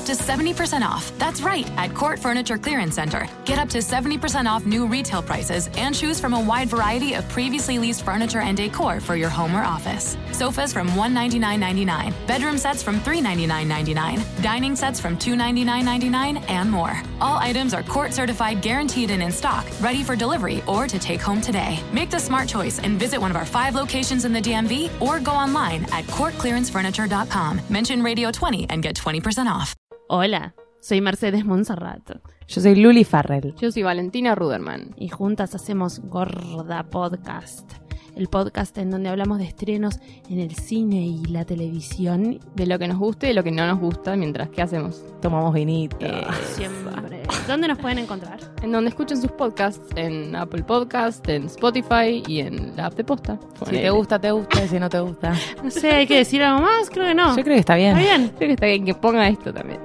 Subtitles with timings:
[0.00, 1.12] up to 70% off.
[1.18, 3.28] That's right, at Court Furniture Clearance Center.
[3.44, 7.28] Get up to 70% off new retail prices and choose from a wide variety of
[7.28, 10.16] previously leased furniture and decor for your home or office.
[10.32, 17.02] Sofas from $199.99, bedroom sets from $399.99, dining sets from $299.99, and more.
[17.20, 21.20] All items are court certified, guaranteed, and in stock, ready for delivery or to take
[21.20, 21.78] home today.
[21.92, 25.20] Make the smart choice and visit one of our five locations in the DMV or
[25.20, 27.60] go online at courtclearancefurniture.com.
[27.68, 29.74] Mention Radio 20 and get 20% off.
[30.12, 32.02] Hola, soy Mercedes Monserrat
[32.48, 33.54] Yo soy Luli Farrell.
[33.54, 34.92] Yo soy Valentina Ruderman.
[34.96, 37.74] y juntas hacemos Gorda Podcast,
[38.16, 42.40] el podcast en donde hablamos de estrenos en el cine y la televisión.
[42.54, 45.02] De lo que nos gusta y de lo que no nos gusta, mientras que hacemos.
[45.20, 45.96] Tomamos vinito.
[46.00, 46.22] Eh,
[46.54, 47.22] siempre.
[47.48, 48.38] ¿Dónde nos pueden encontrar?
[48.62, 53.04] En donde escuchen sus podcasts, en Apple Podcast, en Spotify y en la app de
[53.04, 53.38] posta.
[53.64, 54.64] si te gusta, te gusta.
[54.64, 55.32] y Si no te gusta.
[55.62, 56.90] No sé, ¿hay que decir algo más?
[56.90, 57.36] Creo que no.
[57.36, 57.96] Yo creo que está bien.
[57.96, 58.28] ¿Está bien?
[58.36, 59.80] Creo que está bien que ponga esto también.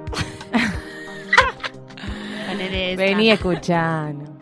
[2.96, 4.35] Vení escuchando.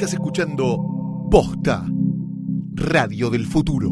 [0.00, 1.84] Estás escuchando Posta,
[2.72, 3.90] Radio del Futuro.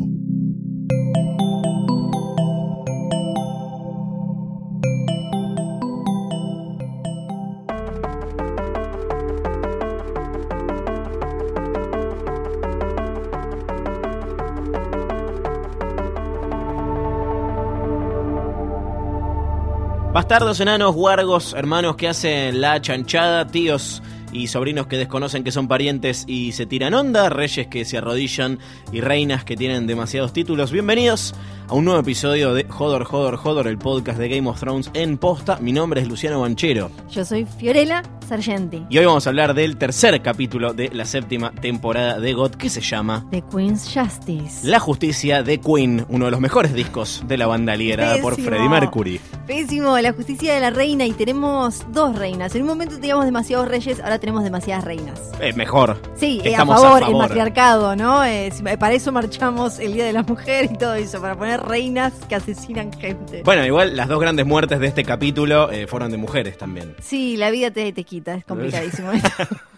[20.15, 25.69] Bastardos, enanos, guargos, hermanos que hacen la chanchada, tíos y sobrinos que desconocen que son
[25.69, 28.59] parientes y se tiran onda, reyes que se arrodillan
[28.93, 30.73] y reinas que tienen demasiados títulos.
[30.73, 31.35] Bienvenidos
[31.69, 35.19] a un nuevo episodio de Jodor, Jodor, Jodor, el podcast de Game of Thrones en
[35.19, 35.59] posta.
[35.61, 39.77] Mi nombre es Luciano Banchero Yo soy Fiorella Sargenti, y hoy vamos a hablar del
[39.77, 44.67] tercer capítulo de la séptima temporada de GOT que se llama de Queen's Justice.
[44.67, 48.39] La Justicia de Queen, uno de los mejores discos de la banda liderada por.
[48.39, 49.21] Freddie Mercury.
[49.47, 52.55] Pésimo, la justicia de la reina y tenemos dos reinas.
[52.55, 55.21] En un momento teníamos demasiados reyes, ahora tenemos demasiadas reinas.
[55.41, 56.01] Eh, mejor.
[56.17, 58.25] Sí, eh, a, favor, a el matriarcado, ¿no?
[58.25, 62.13] Eh, para eso marchamos el Día de la Mujer y todo eso, para poner reinas
[62.29, 63.43] que asesinan gente.
[63.45, 66.95] Bueno, igual las dos grandes muertes de este capítulo eh, fueron de mujeres también.
[67.01, 69.11] Sí, la vida te, te quita, es complicadísimo.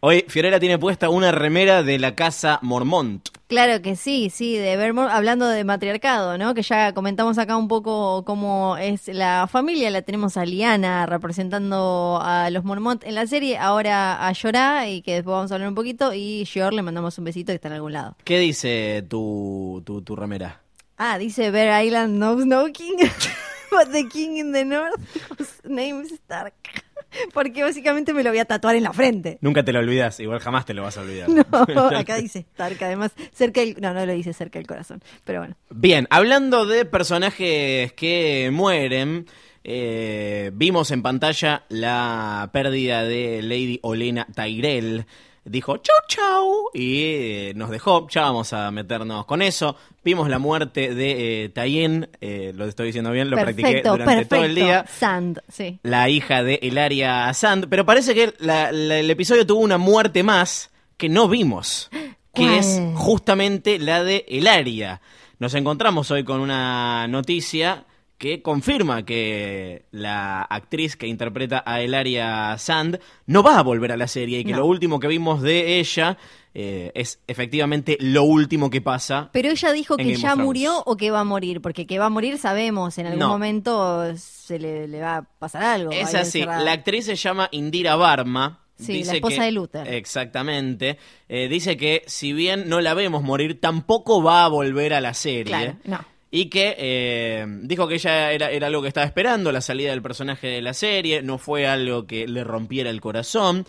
[0.00, 3.28] Hoy Fiorella tiene puesta una remera de la casa Mormont.
[3.48, 6.54] Claro que sí, sí, de Vermont, hablando de matriarcado, ¿no?
[6.54, 12.18] Que ya comentamos acá un poco cómo es la familia, la tenemos a Liana representando
[12.22, 15.68] a los Mormont en la serie, ahora a Jorah, y que después vamos a hablar
[15.68, 18.16] un poquito, y Yor le mandamos un besito que está en algún lado.
[18.24, 20.62] ¿Qué dice tu, tu, tu remera?
[20.96, 22.96] Ah, dice Bear Island knows no king,
[23.70, 25.00] but the king in the north,
[25.38, 26.81] whose name is Stark.
[27.34, 29.38] Porque básicamente me lo voy a tatuar en la frente.
[29.40, 31.28] Nunca te lo olvidas, igual jamás te lo vas a olvidar.
[31.72, 33.76] No, acá dice Stark, además, cerca del...
[33.80, 35.56] No, no lo dice cerca del corazón, pero bueno.
[35.70, 39.26] Bien, hablando de personajes que mueren,
[39.64, 45.06] eh, vimos en pantalla la pérdida de Lady Olena Tyrell.
[45.44, 49.74] Dijo chau chau y eh, nos dejó, ya vamos a meternos con eso.
[50.04, 54.12] Vimos la muerte de eh, Tayen, eh, lo estoy diciendo bien, lo practiqué perfecto, durante
[54.14, 54.36] perfecto.
[54.36, 54.84] todo el día.
[54.88, 55.80] Sand, sí.
[55.82, 60.22] la hija de Elaria Sand, pero parece que la- la- el episodio tuvo una muerte
[60.22, 62.54] más que no vimos, que ¿Cuál?
[62.54, 65.00] es justamente la de Elaria.
[65.40, 67.84] Nos encontramos hoy con una noticia
[68.22, 73.96] que confirma que la actriz que interpreta a Elaria Sand no va a volver a
[73.96, 74.58] la serie y que No.
[74.58, 76.16] lo último que vimos de ella
[76.54, 79.28] eh, es efectivamente lo último que pasa.
[79.32, 82.06] Pero ella dijo que Game ya murió o que va a morir, porque que va
[82.06, 83.28] a morir sabemos, en algún No.
[83.30, 85.90] momento se le, le va a pasar algo.
[85.90, 88.60] Es así, la actriz se llama Indira Barma.
[88.78, 89.88] Sí, la esposa que- de Luther.
[89.94, 90.96] Exactamente.
[91.28, 95.12] Eh, dice que si bien no la vemos morir, tampoco va a volver a la
[95.14, 95.44] serie.
[95.44, 96.11] Claro, no.
[96.34, 100.00] Y que eh, dijo que ella era, era algo que estaba esperando, la salida del
[100.00, 103.66] personaje de la serie, no fue algo que le rompiera el corazón.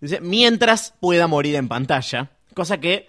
[0.00, 3.08] Dice, mientras pueda morir en pantalla, cosa que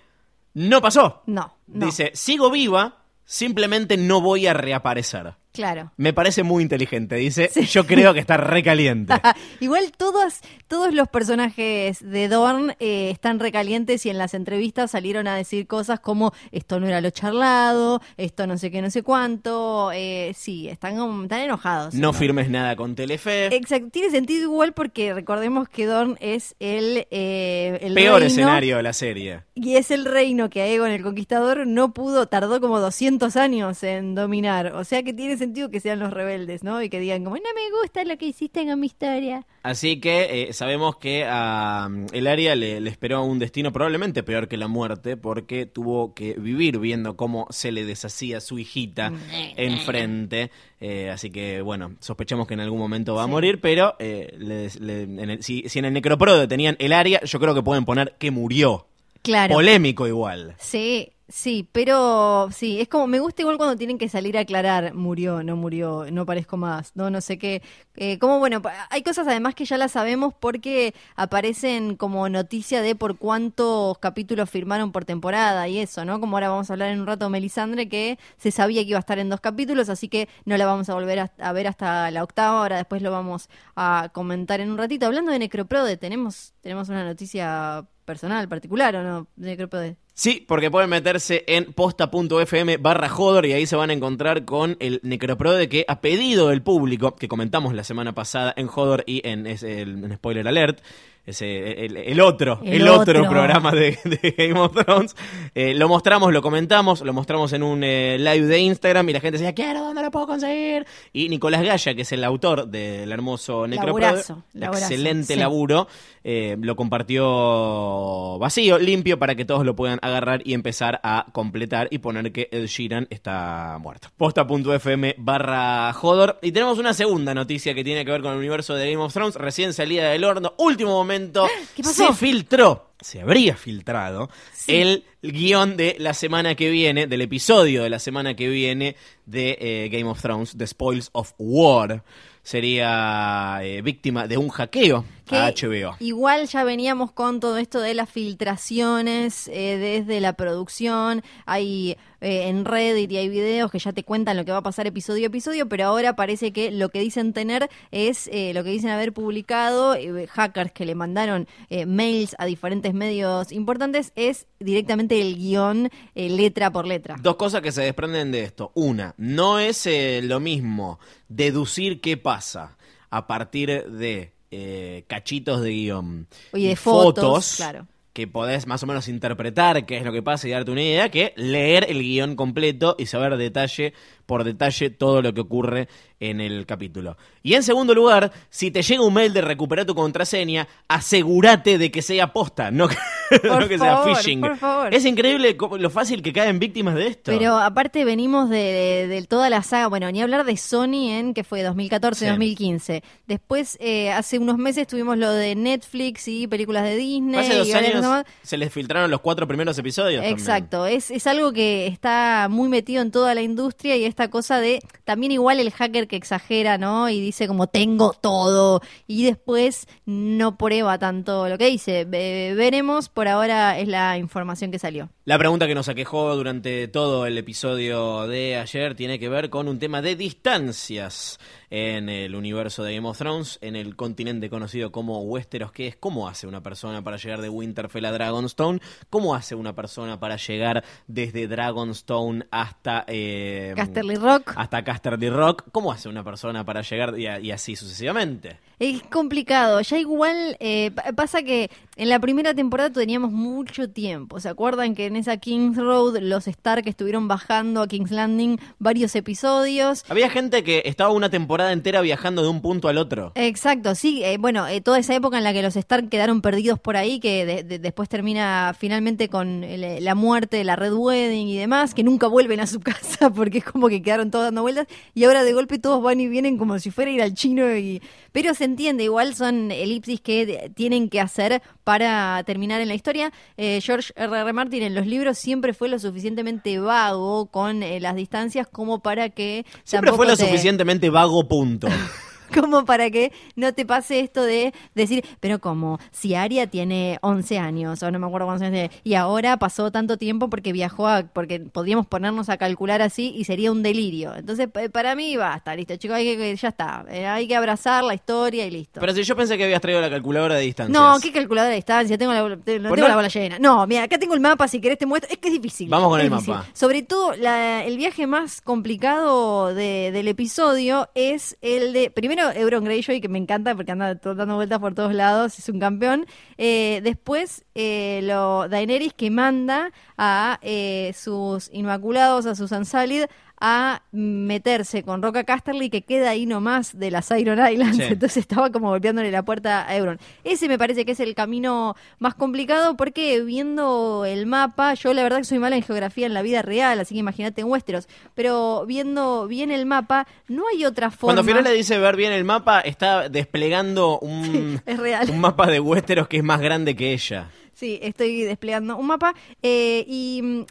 [0.54, 1.24] no pasó.
[1.26, 1.88] No, no.
[1.88, 5.34] Dice, sigo viva, simplemente no voy a reaparecer.
[5.54, 5.92] Claro.
[5.98, 9.14] Me parece muy inteligente, dice, yo creo que está recaliente.
[9.60, 15.28] Igual todos, todos los personajes de Dorn eh, están recalientes y en las entrevistas salieron
[15.28, 19.04] a decir cosas como esto no era lo charlado, esto no sé qué, no sé
[19.04, 19.92] cuánto.
[19.94, 21.94] eh, sí, están, están enojados.
[21.94, 23.56] No firmes nada con Telefe.
[23.56, 28.78] Exacto, tiene sentido igual porque recordemos que Dorn es el, eh, el Peor reino- escenario
[28.78, 29.42] de la serie.
[29.54, 34.16] Y es el reino que Aegon el Conquistador no pudo, tardó como 200 años en
[34.16, 34.74] dominar.
[34.74, 36.82] O sea que tiene sentido que sean los rebeldes, ¿no?
[36.82, 39.46] Y que digan como, no me gusta lo que hiciste con mi historia.
[39.64, 44.24] Así que eh, sabemos que a um, el área le, le esperó un destino probablemente
[44.24, 49.12] peor que la muerte, porque tuvo que vivir viendo cómo se le deshacía su hijita
[49.58, 50.52] enfrente.
[50.80, 54.70] Eh, así que, bueno, sospechamos que en algún momento va a morir, pero eh, le-
[54.80, 57.86] le- en el- si, si en el necroprode tenían el área, yo creo que pueden
[57.86, 58.88] poner que murió.
[59.22, 59.54] Claro.
[59.56, 60.56] Polémico igual.
[60.60, 64.94] Sí, sí, pero sí, es como, me gusta igual cuando tienen que salir a aclarar,
[64.94, 67.64] murió, no murió, no parezco más, no, no sé qué.
[67.96, 72.96] Eh, como bueno, hay cosas además que ya las sabemos porque aparecen como noticia de
[72.96, 76.20] por cuántos capítulos firmaron por temporada y eso, ¿no?
[76.20, 79.00] Como ahora vamos a hablar en un rato de Melisandre, que se sabía que iba
[79.00, 82.12] a estar en dos capítulos, así que no la vamos a volver a, ver hasta
[82.12, 85.08] la octava, ahora después lo vamos a comentar en un ratito.
[85.08, 89.28] Hablando de Necroprode, tenemos, tenemos una noticia personal, particular, ¿o no?
[89.36, 90.03] De Necroprode.
[90.16, 94.78] Sí, porque pueden meterse en posta.fm barra Hodor y ahí se van a encontrar con
[94.80, 99.28] el Necroprode que a pedido del público, que comentamos la semana pasada en Hodor y
[99.28, 100.82] en, el- en Spoiler Alert,
[101.26, 103.22] ese, el, el otro, el, El otro.
[103.22, 103.30] otro.
[103.30, 105.16] programa de, de Game of Thrones.
[105.56, 109.22] Eh, lo mostramos, lo comentamos, lo mostramos en un eh, live de Instagram y la
[109.22, 110.86] gente decía, quiero, ¿dónde lo puedo conseguir?
[111.14, 115.40] Y Nicolás Gaya, que es el autor del hermoso Necroprode, Laburazo, laburazo, excelente sí.
[115.40, 115.88] laburo,
[116.24, 121.88] eh, lo compartió vacío, limpio, para que todos lo puedan agarrar y empezar a completar
[121.92, 124.10] y poner que Ed Sheeran está muerto.
[124.16, 126.40] Posta.fm barra Hodor.
[126.42, 129.14] Y tenemos una segunda noticia que tiene que ver con el universo de Game of
[129.14, 132.08] Thrones, recién salida del horno, último momento, ¿Qué pasó?
[132.08, 134.30] se filtró, se habría filtrado
[134.68, 139.58] el guion de la semana que viene, del episodio de la semana que viene de
[139.60, 142.04] eh, Game of Thrones, The Spoils of War.
[142.44, 145.96] Sería eh, víctima de un hackeo Que a HBO.
[146.00, 151.24] Igual ya veníamos con todo esto de las filtraciones eh, desde la producción.
[151.46, 154.64] Hay eh, en Reddit y hay videos que ya te cuentan lo que va a
[154.64, 158.64] pasar episodio a episodio, pero ahora parece que lo que dicen tener es eh, lo
[158.64, 164.14] que dicen haber publicado eh, hackers que le mandaron eh, mails a diferentes medios importantes
[164.16, 167.16] es directamente el guion eh, letra por letra.
[167.22, 168.72] Dos cosas que se desprenden de esto.
[168.76, 172.78] Una, no es eh, lo mismo deducir qué pasa
[173.10, 177.88] a partir de eh, cachitos de guion Oye, y de fotos, claro.
[178.14, 181.10] que podés más o menos interpretar qué es lo que pasa y darte una idea,
[181.10, 183.94] que leer el guion completo y saber detalle
[184.28, 185.88] por detalle todo lo que ocurre
[186.30, 187.18] en el capítulo.
[187.42, 191.92] Y en segundo lugar, si te llega un mail de recuperar tu contraseña, asegúrate de
[191.92, 192.96] que sea posta, no que,
[193.42, 194.42] Por no que sea phishing.
[194.42, 194.94] por favor.
[194.94, 197.32] Es increíble lo fácil que caen víctimas de esto.
[197.32, 201.34] Pero aparte venimos de, de- de toda la saga, bueno, ni hablar de Sony en
[201.34, 203.02] que fue 2014-2015.
[203.28, 207.40] Después, eh, hace unos meses tuvimos lo de Netflix y películas de Disney.
[207.40, 208.06] Hace dos y años
[208.44, 210.24] se les filtraron los cuatro primeros episodios.
[210.26, 214.60] Exacto, es, es algo que está muy metido en toda la industria y esta cosa
[214.60, 217.10] de también igual el hacker que exagera, ¿no?
[217.10, 222.06] Y dice como tengo todo y después no prueba tanto lo que dice.
[222.06, 225.10] Ve- veremos, por ahora es la información que salió.
[225.26, 229.68] La pregunta que nos aquejó durante todo el episodio de ayer tiene que ver con
[229.68, 231.40] un tema de distancias
[231.76, 235.96] en el universo de Game of Thrones, en el continente conocido como Westeros, que es
[235.96, 238.80] cómo hace una persona para llegar de Winterfell a Dragonstone,
[239.10, 243.06] cómo hace una persona para llegar desde Dragonstone hasta...
[243.08, 244.54] eh, Casterly Rock.
[244.56, 248.60] Hasta Casterly Rock, cómo hace una persona para llegar y, así sucesivamente.
[248.78, 249.82] Es complicado.
[249.82, 254.40] Ya igual eh, pa- pasa que en la primera temporada teníamos mucho tiempo.
[254.40, 259.16] ¿Se acuerdan que en esa Kings Road los Stark estuvieron bajando a King's Landing varios
[259.16, 260.04] episodios?
[260.10, 263.32] Había gente que estaba una temporada entera viajando de un punto al otro.
[263.36, 264.24] Exacto, sí.
[264.24, 267.20] eh, bueno, eh, toda esa época en la que los Stark quedaron perdidos por ahí,
[267.20, 271.58] que de- de- después termina finalmente con el- la muerte de la Red Wedding y
[271.58, 272.80] demás, que nunca vuelven a su
[273.28, 276.20] casa porque es como que quedaron todos dando vueltas y ahora de golpe todos van
[276.20, 278.02] y vienen como si fuera a ir al chino y
[278.32, 283.32] pero se entiende, igual son elipsis que tienen que hacer para terminar en la historia.
[283.58, 284.40] Eh, George R.
[284.40, 284.54] R.
[284.54, 289.30] Martin en los libros siempre fue lo suficientemente vago con eh, las distancias como para
[289.30, 291.88] que Siempre fue lo te- suficientemente vago punto.
[292.62, 297.58] como para que no te pase esto de decir, pero como si Aria tiene 11
[297.60, 301.08] años, o no me acuerdo cuántos años tiene, y ahora pasó tanto tiempo porque viajó
[301.08, 304.36] a, porque podríamos ponernos a calcular así y sería un delirio.
[304.36, 308.04] Entonces, pa- para mí basta, listo, chicos, hay que, ya está, eh, hay que abrazar
[308.04, 309.00] la historia y listo.
[309.00, 310.98] Pero si yo pensé que habías traído la calculadora de distancias.
[311.00, 313.60] no, qué calculadora de distancia, tengo la, te- no Pues tengo no- la bola llena.
[313.60, 315.32] No, mira, acá tengo el mapa, si querés te muestro.
[315.32, 315.90] Es que es difícil.
[315.90, 316.54] Vamos con el difícil.
[316.54, 316.68] mapa.
[316.74, 322.84] Sobre todo, la- el viaje más complicado de- del episodio es el de, primero, Euron
[322.84, 326.26] Greyjoy, que me encanta porque anda dando vueltas por todos lados, es un campeón.
[326.58, 333.28] Eh, después, eh, lo, Daenerys que manda a eh, sus Inmaculados, a sus Unsullied,
[333.66, 338.04] a meterse con Roca Casterly que queda ahí nomás de las Iron Islands, Sí.
[338.10, 340.20] entonces estaba como golpeándole la puerta a Euron.
[340.44, 345.24] Ese me parece que es el camino más complicado porque viendo el mapa, yo la
[345.24, 348.10] verdad que soy mala en geografía en la vida real, así que imagínate en Westeros,
[348.36, 351.36] pero viendo bien el mapa, no hay otra forma.
[351.36, 355.30] Cuando Fiorella dice ver bien el mapa, está desplegando un, es real.
[355.30, 357.50] un mapa de Westeros que es más grande que ella.
[357.74, 360.66] Sí, estoy desplegando un mapa eh, y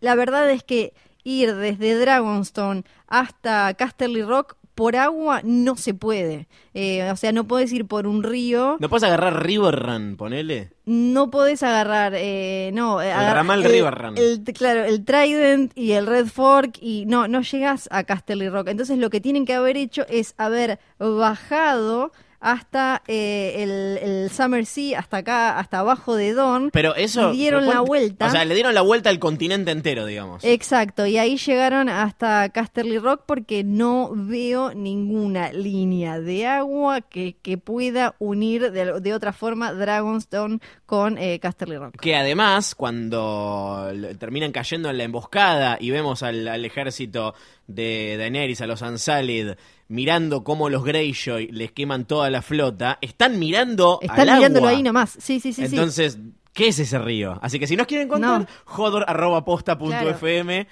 [0.00, 0.92] la verdad es que
[1.24, 6.48] ir desde Dragonstone hasta Casterly Rock por agua no se puede.
[6.74, 10.70] Eh, o sea, no puedes ir por un río, ¿No puedes agarrar River Run, ponele?
[10.84, 14.18] no podés agarrar, eh, no, eh, agar- ramal River Run.
[14.18, 18.66] el- claro, el Trident y el Red Fork y no, no llegas a Casterly Rock.
[18.68, 22.10] Entonces lo que tienen que haber hecho es haber bajado
[22.44, 26.70] hasta eh, el, el Summer Sea, hasta acá, hasta abajo de Dawn.
[26.72, 27.32] Pero eso...
[27.32, 28.26] y dieron la ¿cuánto- vuelta.
[28.26, 30.44] O sea, le dieron la vuelta al continente entero, digamos.
[30.44, 37.36] Exacto, y ahí llegaron hasta Casterly Rock porque no veo ninguna línea de agua que,
[37.40, 41.96] que pueda unir de, de otra forma Dragonstone con eh, Casterly Rock.
[41.98, 47.34] Que además, cuando terminan cayendo en la emboscada y vemos al, al ejército
[47.66, 49.54] de Daenerys, a los Unsullied,
[49.88, 54.76] mirando cómo los Greyjoy les queman toda la flota, están mirando Están al mirándolo agua.
[54.78, 55.10] ahí nomás.
[55.20, 55.74] Sí, sí, sí, sí.
[55.76, 56.18] Entonces,
[56.52, 57.38] ¿qué es ese río?
[57.42, 58.46] Así que si nos quieren contar, No.
[58.64, 60.66] jodor.posta.fm.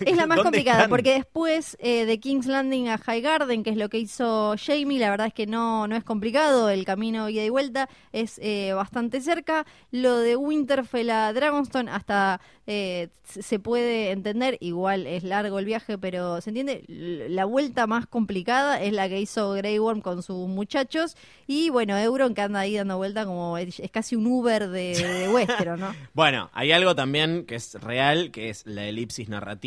[0.00, 0.90] Es la más ¿dónde complicada, están?
[0.90, 4.98] porque después eh, de King's Landing a High Garden, que es lo que hizo Jamie,
[4.98, 8.72] la verdad es que no, no es complicado, el camino ida y vuelta es eh,
[8.72, 9.66] bastante cerca.
[9.90, 15.98] Lo de Winterfell a Dragonstone hasta eh, se puede entender, igual es largo el viaje,
[15.98, 16.84] pero se entiende.
[16.88, 21.98] La vuelta más complicada es la que hizo Grey Worm con sus muchachos, y bueno,
[21.98, 25.78] Euron que anda ahí dando vuelta como es, es casi un Uber de, de Westeros,
[25.78, 25.94] ¿no?
[26.14, 29.57] Bueno, hay algo también que es real, que es la elipsis narrativa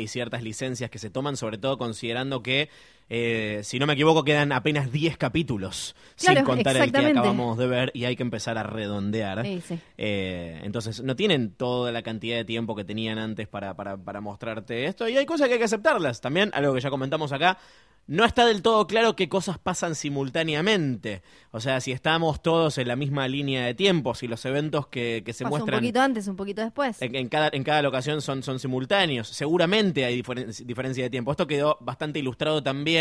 [0.00, 2.68] y ciertas licencias que se toman, sobre todo considerando que,
[3.10, 7.58] eh, si no me equivoco, quedan apenas 10 capítulos Claro, sin contar el que acabamos
[7.58, 9.44] de ver y hay que empezar a redondear.
[9.44, 9.78] Sí, sí.
[9.98, 14.20] Eh, entonces, no tienen toda la cantidad de tiempo que tenían antes para, para, para
[14.20, 16.20] mostrarte esto y hay cosas que hay que aceptarlas.
[16.20, 17.58] También, algo que ya comentamos acá,
[18.06, 21.22] no está del todo claro qué cosas pasan simultáneamente.
[21.52, 25.22] O sea, si estamos todos en la misma línea de tiempo, si los eventos que,
[25.24, 27.00] que se Pasa un muestran poquito antes, un poquito después.
[27.00, 29.28] en, en cada, en cada locación son, son simultáneos.
[29.28, 31.30] Seguramente hay diferen- diferencia de tiempo.
[31.30, 32.93] Esto quedó bastante ilustrado también.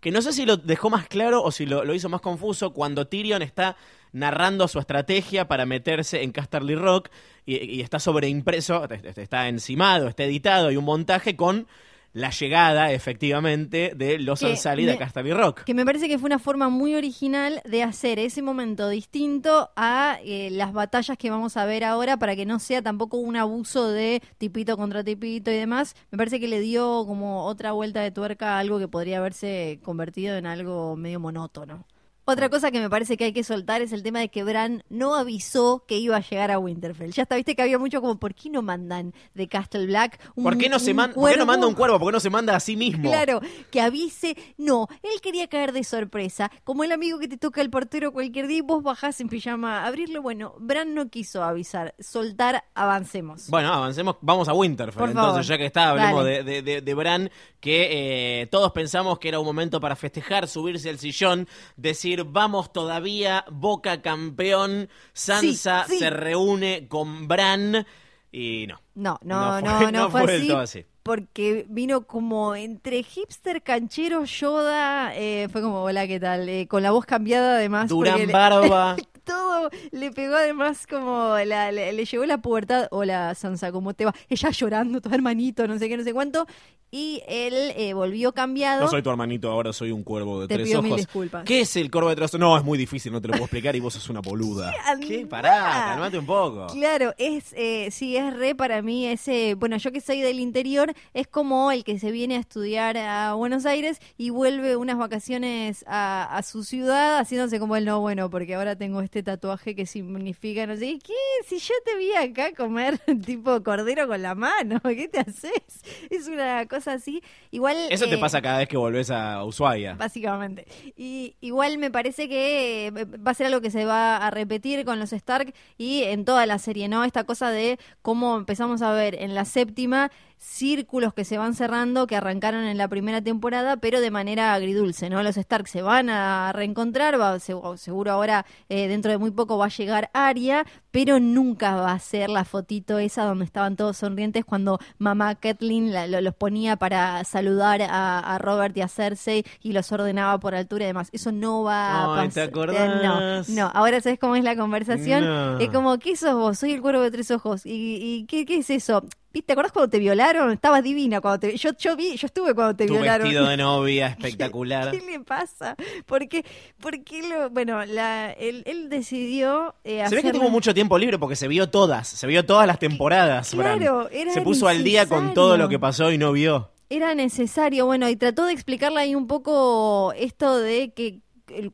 [0.00, 3.06] Que no sé si lo dejó más claro o si lo, hizo más confuso cuando
[3.06, 3.76] Tyrion está
[4.12, 7.08] narrando su estrategia para meterse en Casterly Rock
[7.46, 11.66] y, y está sobreimpreso, está encimado, está editado y un montaje con
[12.14, 15.64] la llegada, efectivamente, de los Que Unsullied a me- Casterly Rock.
[15.64, 20.18] Que me parece que fue una forma muy original de hacer ese momento distinto a
[20.24, 23.88] eh, las batallas que vamos a ver ahora para que no sea tampoco un abuso
[23.90, 25.94] de tipito contra tipito y demás.
[26.10, 29.78] Me parece que le dio como otra vuelta de tuerca a algo que podría haberse
[29.82, 31.86] convertido en algo medio monótono.
[32.24, 34.84] Otra cosa que me parece que hay que soltar es el tema de que Bran
[34.88, 37.10] no avisó que iba a llegar a Winterfell.
[37.10, 40.44] Ya está, viste que había mucho como, ¿por qué no mandan de Castle Black un
[40.44, 41.98] ¿Por qué no, se man- por qué no manda un cuervo?
[41.98, 43.10] ¿Por qué no se manda a sí mismo?
[43.10, 43.40] Claro,
[43.72, 44.36] que avise.
[44.56, 46.50] No, él quería caer de sorpresa.
[46.62, 49.80] Como el amigo que te toca el portero cualquier día y vos bajás en pijama
[49.80, 50.20] a abrirle.
[50.20, 51.94] Bueno, Bran no quiso avisar.
[51.98, 53.48] Soltar, avancemos.
[53.48, 54.98] Bueno, avancemos, vamos a Winterfell.
[55.00, 55.42] Por Entonces, favor.
[55.44, 56.44] ya que está, hablemos de, Dale.
[56.44, 60.88] de, de- de Bran, que eh, todos pensamos que era un momento para festejar, subirse
[60.88, 65.98] al sillón, decir, vamos todavía, Boca campeón, Sansa Sí, sí.
[65.98, 67.86] se reúne con Bran,
[68.30, 68.80] y no.
[68.94, 70.84] No, no, No no, fue- no, no fue, fue del así.
[71.02, 75.12] Porque vino como entre hipster, canchero, Yoda.
[75.16, 76.48] eh, fue como, hola, ¿qué tal?
[76.48, 77.88] Eh, con la voz cambiada además.
[77.88, 78.96] Durán Barba.
[79.24, 82.88] todo le pegó además como la- le, le llegó la pubertad.
[82.90, 84.14] Hola Sansa, ¿cómo te va?
[84.28, 86.46] Ella llorando, tu hermanito, no sé qué, no sé cuánto.
[86.94, 88.82] Y él eh, volvió cambiado.
[88.82, 91.06] No soy tu hermanito, ahora soy un cuervo de Te tres pido mil ojos.
[91.06, 91.44] disculpas.
[91.44, 92.40] ¿Qué es el cuervo de tres ojos?
[92.40, 94.70] No, es muy difícil, no te lo puedo explicar y vos sos una boluda.
[94.84, 95.06] andá.
[95.06, 95.26] ¿Qué?
[95.26, 96.66] Pará, calmate un poco.
[96.66, 100.92] Claro, es eh, sí, es re para mí ese, bueno, yo que soy del interior,
[101.14, 105.86] es como el que se viene a estudiar a Buenos Aires y vuelve unas vacaciones
[105.88, 109.84] a, a su ciudad haciéndose como el no, bueno, porque ahora tengo este tatuaje que
[109.84, 111.12] significa, no sé, ¿qué?
[111.46, 115.82] Si yo te vi acá comer tipo cordero con la mano, ¿qué te haces?
[116.08, 117.20] Es una cosa así.
[117.50, 117.76] Igual...
[117.90, 119.94] Eso te eh, pasa cada vez que volvés a Ushuaia.
[119.94, 120.66] Básicamente.
[120.96, 124.84] Y igual me parece que eh, va a ser algo que se va a repetir
[124.84, 127.02] con los Stark y en toda la serie, ¿no?
[127.04, 130.12] Esta cosa de cómo empezamos a ver en la séptima
[130.44, 135.08] círculos que se van cerrando que arrancaron en la primera temporada, pero de manera agridulce,
[135.08, 135.22] ¿no?
[135.22, 139.56] Los Stark se van a reencontrar, va, se- seguro ahora eh, dentro de muy poco
[139.56, 143.96] va a llegar Arya, pero nunca va a ser la fotito esa donde estaban todos
[143.96, 148.88] sonrientes cuando mamá Kathleen la- lo- los ponía para saludar a, a Robert y a
[148.88, 151.08] Cersei y los ordenaba por altura y demás.
[151.12, 152.32] Eso no va a pasar.
[152.32, 153.02] ¿te acordás?
[153.02, 155.24] No, no, ahora sabes cómo es la conversación.
[155.24, 155.58] No.
[155.60, 156.58] Es como, ¿qué sos vos?
[156.58, 157.64] Soy el cuervo de tres ojos.
[157.64, 157.70] ¿Y,
[158.02, 159.04] y qué, qué es eso?
[159.32, 159.46] ¿Viste?
[159.46, 160.52] ¿Te acordás cuando te violaron?
[160.52, 161.56] Estabas divina cuando te...
[161.56, 163.22] Yo, yo vi, yo estuve cuando te Tu violaron.
[163.26, 164.90] vestido de novia espectacular.
[164.90, 165.74] ¿Qué le pasa?
[166.06, 166.44] ¿Por qué,
[166.80, 167.48] por qué lo...?
[167.50, 171.48] Bueno, la, él, él decidió eh, Se ve que tuvo mucho tiempo libre porque se
[171.48, 173.54] vio todas, se vio todas las temporadas.
[173.54, 173.78] Bran.
[173.78, 176.70] Claro, era se puso al día con todo lo que pasó y no vio.
[176.90, 181.20] Era necesario, bueno, y trató de explicarle ahí un poco esto de que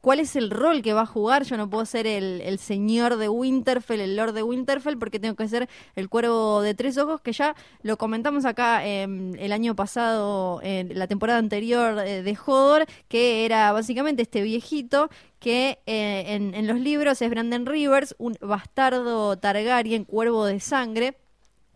[0.00, 1.44] cuál es el rol que va a jugar.
[1.44, 5.34] Yo no puedo ser el, el señor de Winterfell, el lord de Winterfell, porque tengo
[5.34, 9.74] que ser el cuervo de tres ojos, que ya lo comentamos acá em, el año
[9.74, 16.24] pasado, en la temporada anterior eh, de Hodor, que era básicamente este viejito que eh,
[16.28, 21.16] en, en los libros es Brandon Rivers, un bastardo Targaryen, cuervo de sangre,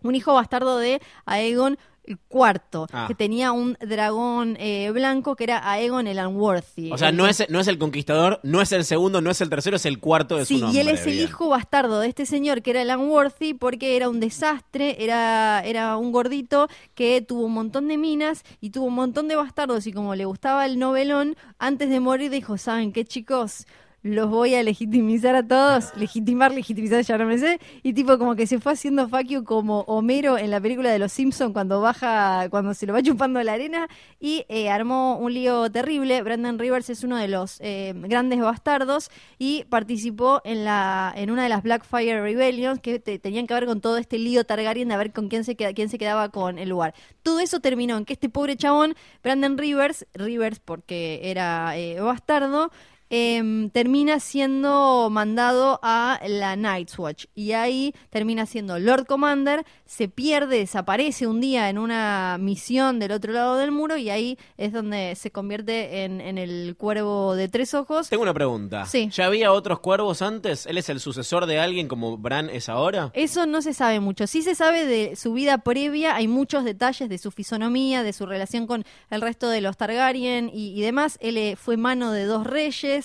[0.02, 3.04] un hijo bastardo de Aegon el cuarto, Ah.
[3.06, 6.90] que tenía un dragón eh, blanco que era Aegon el Unworthy.
[6.92, 9.40] O sea, El- no es, no es el conquistador, no es el segundo, no es
[9.40, 10.78] el tercero, es el cuarto de Sí, su nombre.
[10.78, 14.08] y él es el hijo bastardo de este señor que era el Unworthy porque era
[14.08, 18.94] un desastre, era, era un gordito que tuvo un montón de minas y tuvo un
[18.94, 23.04] montón de bastardos y como le gustaba el novelón, antes de morir dijo, ¿saben qué
[23.04, 23.66] chicos?
[24.04, 28.34] Los voy a legitimizar a todos, legitimar, legitimizar, ya no me sé, y tipo como
[28.34, 32.48] que se fue haciendo faquio como Homero en la película de los Simpson cuando baja,
[32.50, 33.86] cuando se lo va chupando la arena,
[34.18, 36.20] y eh, armó un lío terrible.
[36.22, 41.44] Brandon Rivers es uno de los eh, grandes bastardos y participó en la en una
[41.44, 44.96] de las Blackfire Rebellions que te- tenían que ver con todo este lío Targaryen de
[44.96, 46.92] ver con quién se queda, quién se quedaba con el lugar.
[47.22, 52.72] Todo eso terminó en que este pobre chabón, Brandon Rivers, Rivers porque era eh, bastardo,
[53.14, 60.08] em, termina siendo mandado a la Night's Watch y ahí termina siendo Lord Commander, se
[60.08, 64.72] pierde, desaparece un día en una misión del otro lado del muro y ahí es
[64.72, 68.08] donde se convierte en, en el cuervo de tres ojos.
[68.08, 68.86] Tengo una pregunta.
[68.86, 69.10] Sí.
[69.12, 70.64] ¿Ya había otros cuervos antes?
[70.64, 73.10] ¿Él es el sucesor de alguien como Bran es ahora?
[73.12, 74.26] Eso no se sabe mucho.
[74.26, 78.24] Sí se sabe de su vida previa, hay muchos detalles de su fisonomía, de su
[78.24, 81.18] relación con el resto de los Targaryen y, y demás.
[81.20, 83.01] Él eh, fue mano de dos reyes.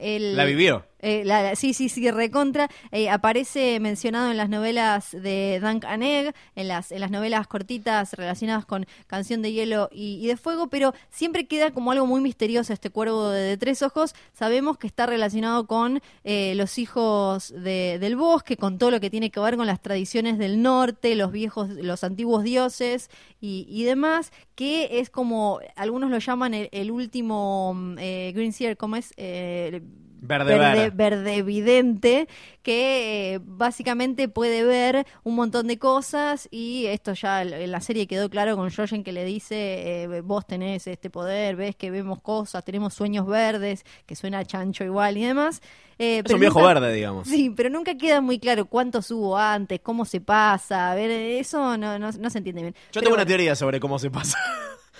[0.00, 0.84] Él- La vivió.
[1.04, 2.68] Eh, la- sí, sí, sí, recontra.
[2.92, 7.48] Eh, aparece mencionado en las novelas de Dunk and Egg, en las, en las novelas
[7.48, 12.06] cortitas relacionadas con Canción de Hielo y, y de Fuego, pero siempre queda como algo
[12.06, 14.14] muy misterioso este cuervo de, tres ojos.
[14.32, 19.10] Sabemos que está relacionado con eh, los hijos de- del bosque, con todo lo que
[19.10, 23.10] tiene que ver con las tradiciones del norte, los viejos, los antiguos dioses
[23.40, 28.76] y, demás, que es como, algunos lo llaman el, el último mm, eh, Green Seer,
[28.76, 29.12] ¿cómo es?
[30.24, 32.28] Verde, verde, verde.
[32.62, 38.06] que eh, básicamente puede ver un montón de cosas y esto ya en la serie
[38.06, 42.20] quedó claro con Jojen que le dice eh, vos tenés este poder, ves que vemos
[42.22, 45.60] cosas, tenemos sueños verdes, que suena a chancho igual y demás.
[45.98, 47.26] Eh, Es pero un viejo nunca- verde, digamos.
[47.28, 51.76] Sí, pero nunca queda muy claro cuántos hubo antes, cómo se pasa, a ver, eso
[51.76, 52.74] no, no, no se entiende bien.
[52.74, 54.38] Yo Pero tengo una teoría sobre cómo se pasa.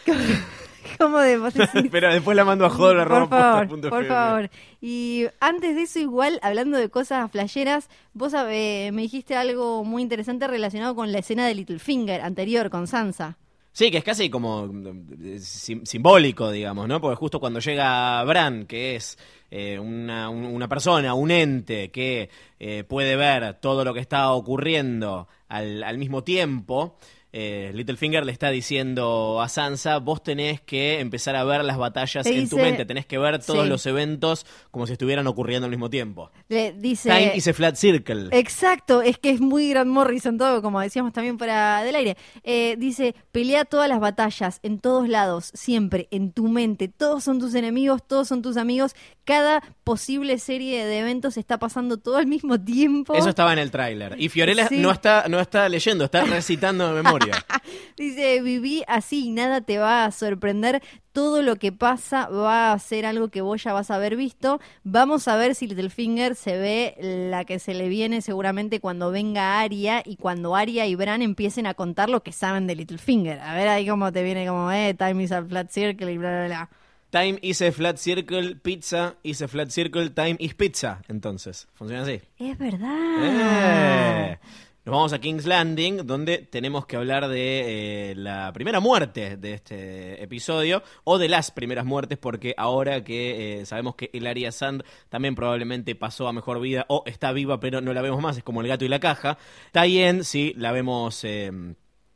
[0.99, 1.89] ¿Cómo de vos decís?
[1.91, 4.09] Pero después la mando a joder Por favor, punto por FM.
[4.21, 4.51] favor.
[4.81, 10.03] Y antes de eso, igual, hablando de cosas flasheras, vos eh, me dijiste algo muy
[10.03, 13.39] interesante relacionado con la escena de Littlefinger anterior, con Sansa.
[13.75, 17.01] Sí, que es casi como eh, sim- simbólico, digamos, ¿no?
[17.01, 19.17] Porque justo cuando llega Bran, que es
[19.51, 24.31] eh, una, un- una persona, un ente que eh, puede ver todo lo que está
[24.33, 26.99] ocurriendo al, al mismo tiempo,
[27.33, 32.27] eh, Littlefinger le está diciendo a Sansa, vos tenés que empezar a ver las batallas
[32.27, 33.69] en tu mente, tenés que ver todos Sí.
[33.71, 36.31] los eventos como si estuvieran ocurriendo al mismo tiempo.
[36.49, 37.09] Le dice...
[37.09, 38.29] Time is a flat circle.
[38.33, 42.17] Exacto, es que es muy Grant Morrison todo, como decíamos también fuera del aire.
[42.43, 46.89] Eh, dice, pelea todas las batallas, en todos lados, siempre, en tu mente.
[46.89, 48.95] Todos son tus enemigos, todos son tus amigos.
[49.25, 53.15] Cada posible serie de eventos está pasando todo al mismo tiempo.
[53.15, 54.17] Eso estaba en el tráiler.
[54.21, 54.79] Y Fiorella Sí.
[54.79, 57.22] no está, no está leyendo, está recitando de memoria.
[57.97, 60.83] Dice, viví así y nada te va a sorprender.
[61.13, 64.61] Todo lo que pasa va a ser algo que vos ya vas a haber visto.
[64.83, 66.97] Vamos a ver si Littlefinger se ve
[67.31, 71.67] la que se le viene seguramente cuando venga Aria y cuando Aria y Bran empiecen
[71.67, 73.41] a contar lo que saben de Littlefinger.
[73.41, 76.31] A ver ahí cómo te viene como, eh, time is a flat circle y bla,
[76.31, 76.71] bla, bla.
[77.13, 81.03] Time is a flat circle, pizza is a flat circle, time is pizza.
[81.09, 82.23] Entonces, funciona así.
[82.39, 84.31] Es verdad.
[84.33, 84.39] Eh.
[84.85, 89.53] Nos vamos a King's Landing, donde tenemos que hablar de eh, la primera muerte de
[89.55, 94.83] este episodio, o de las primeras muertes, porque ahora que eh, sabemos que Hilaria Sand
[95.09, 98.43] también probablemente pasó a mejor vida, o está viva pero no la vemos más, es
[98.43, 99.39] como el gato y la caja,
[99.85, 101.53] bien sí, la vemos eh,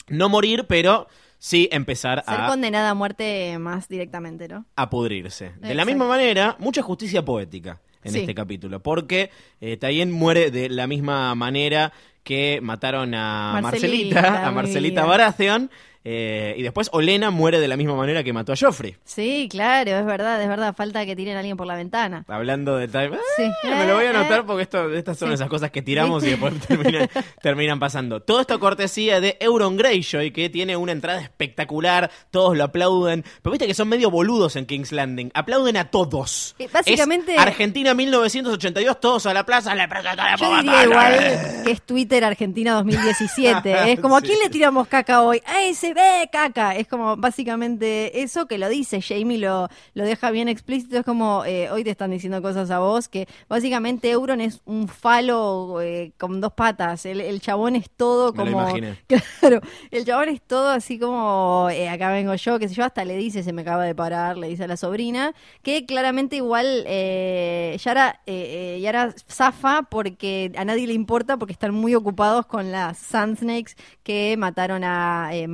[0.09, 1.07] no morir, pero
[1.38, 4.66] sí empezar Ser a condenada a muerte más directamente, ¿no?
[4.74, 5.52] a pudrirse.
[5.61, 8.20] De la misma manera, mucha justicia poética en Sí.
[8.20, 11.92] este capítulo, porque eh, Tayen muere de la misma manera
[12.27, 15.05] que mataron a Marcelita, Marcelita, a Marcelita.
[15.05, 15.71] Baratheon,
[16.09, 18.95] eh, y después Olena muere de la misma manera que mató a Joffrey.
[19.05, 20.73] Sí, claro, es verdad, es verdad.
[20.73, 22.25] Falta que tiren a alguien por la ventana.
[22.29, 23.19] Hablando de Time.
[23.37, 23.42] Sí.
[23.64, 24.45] me lo voy a Eh, anotar eh.
[24.47, 25.35] porque esto, estas son Sí.
[25.35, 27.09] esas cosas que tiramos y después terminan,
[27.42, 28.21] terminan pasando.
[28.21, 33.25] Todo esto cortesía de Euron Greyjoy, que tiene una entrada espectacular, todos lo aplauden.
[33.42, 35.33] Pero viste que son medio boludos en King's Landing.
[35.35, 36.55] Aplauden a todos.
[36.61, 41.19] Eh, básicamente- Es Argentina 1982, todos a la plaza, le presentaremos Yo diría igual
[41.64, 43.57] que es Twitter Argentina 2017.
[43.92, 44.27] Es como, ¿a Sí.
[44.29, 45.42] quién le tiramos caca hoy?
[45.47, 46.77] ¡A ese ve caca!
[46.77, 49.01] Es como básicamente eso que lo dice.
[49.03, 50.99] Jamie lo, lo deja bien explícito.
[50.99, 54.87] Es como, eh, hoy te están diciendo cosas a vos, que básicamente Euron es un
[54.89, 57.07] falo eh, con dos patas.
[57.07, 58.63] El, el chabón es todo Me lo como...
[58.69, 58.99] imaginé.
[59.41, 63.05] Claro, el chabón es todo así como, eh, acá vengo yo, que sé yo, hasta
[63.05, 66.85] le dice, se me acaba de parar, le dice a la sobrina, que claramente igual
[66.87, 72.47] eh, Yara, eh, eh, Yara zafa porque a nadie le importa porque están muy ocupados
[72.47, 75.47] con las Sand Snakes que mataron a eh,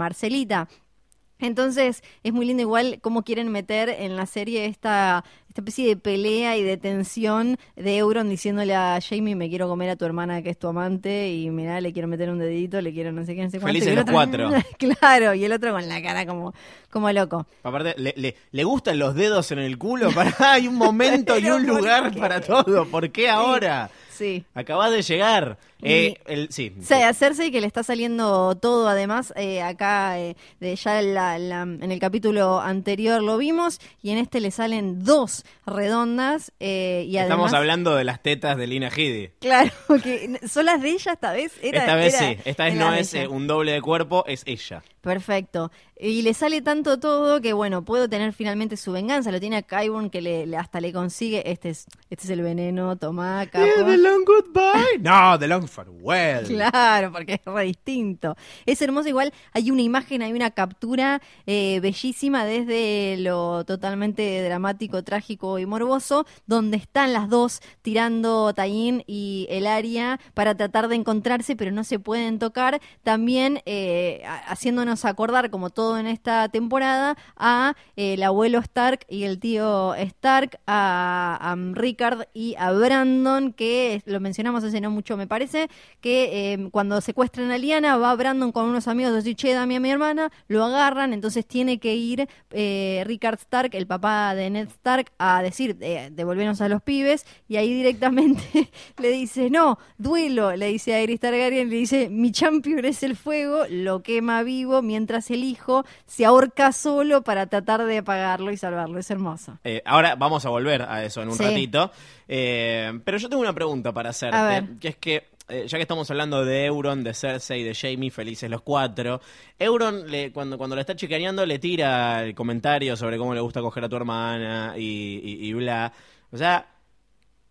[1.39, 5.97] Entonces es muy lindo igual cómo quieren meter en la serie esta, esta especie de
[5.99, 10.41] pelea y de tensión de Euron diciéndole a Jamie me quiero comer a tu hermana
[10.41, 13.35] que es tu amante y mirá le quiero meter un dedito, le quiero no sé
[13.35, 13.69] qué, no sé cuánto.
[13.79, 14.51] Felices los otro- cuatro.
[14.99, 16.55] claro, y el otro con la cara como,
[16.89, 17.47] como loco.
[17.65, 20.11] Aparte, le, le- le gustan los dedos en el culo.
[20.15, 22.87] Para, hay un momento y un ¿por lugar para todo.
[22.87, 23.91] ¿Por qué ahora?
[24.11, 24.45] Sí.
[24.55, 25.59] Acabas de llegar.
[25.85, 26.73] Eh, el, sí.
[26.81, 31.03] O sea, a Cersei que le está saliendo todo, además, eh, acá eh, de ya
[31.03, 36.53] la- la- en el capítulo anterior lo vimos, y en este le salen dos redondas,
[36.61, 37.55] eh, y Estamos además...
[37.55, 39.31] hablando de las tetas de Lina Headey.
[39.41, 39.71] Claro,
[40.03, 41.53] que son las de ella esta vez.
[41.63, 44.43] Era- Esta vez era- sí, esta vez no es eh, un doble de cuerpo, es
[44.47, 44.83] ella.
[45.03, 45.71] Perfecto.
[45.99, 49.31] Y le sale tanto todo que, bueno, puedo tener finalmente su venganza.
[49.31, 51.49] Lo tiene a Qyburn que le, le- hasta le consigue.
[51.51, 53.67] Este es, este es el veneno, tomá, capo.
[53.85, 54.99] the long goodbye.
[55.01, 56.47] No, the long farewell.
[56.47, 58.37] Claro, porque es re distinto.
[58.67, 65.03] Es hermoso, igual hay una imagen, hay una captura eh, bellísima desde lo totalmente dramático,
[65.05, 70.97] trágico y morboso, donde están las dos tirando Taín y el área para tratar de
[70.97, 72.81] encontrarse, pero no se pueden tocar.
[73.03, 74.51] También eh, a-
[74.93, 79.95] haciéndonos acordar, como todo en esta temporada, a eh, el abuelo Stark y el tío
[79.95, 85.69] Stark, a, a Rickard y a Brandon, que lo mencionamos hace no mucho, me parece,
[86.01, 89.81] que eh, cuando secuestran a Liana, va Brandon con unos amigos decir, che, dame a
[89.81, 94.69] mi hermana, lo agarran, entonces tiene que ir eh, Rickard Stark, el papá de Ned
[94.69, 100.67] Stark, a decir, devolvernos a los pibes, y ahí directamente le dice, no, duelo, le
[100.67, 105.31] dice a Aerys Targaryen, le dice, mi champion es el fuego, lo quema vivo, mientras
[105.31, 109.59] el hijo se ahorca solo para tratar de apagarlo y salvarlo, es hermoso.
[109.65, 111.45] Eh, ahora vamos a volver a eso en un Sí.
[111.45, 111.91] ratito.
[112.29, 114.79] Eh, pero yo tengo una pregunta para hacerte.
[114.81, 118.49] Que es que, eh, ya que estamos hablando de Euron, de Cersei, de Jamie, felices
[118.51, 119.21] los cuatro.
[119.59, 123.61] Euron, le, cuando, cuando le está chicaneando, le tira el comentario sobre cómo le gusta
[123.61, 125.93] coger a tu hermana y, y- y bla.
[126.31, 126.67] O sea.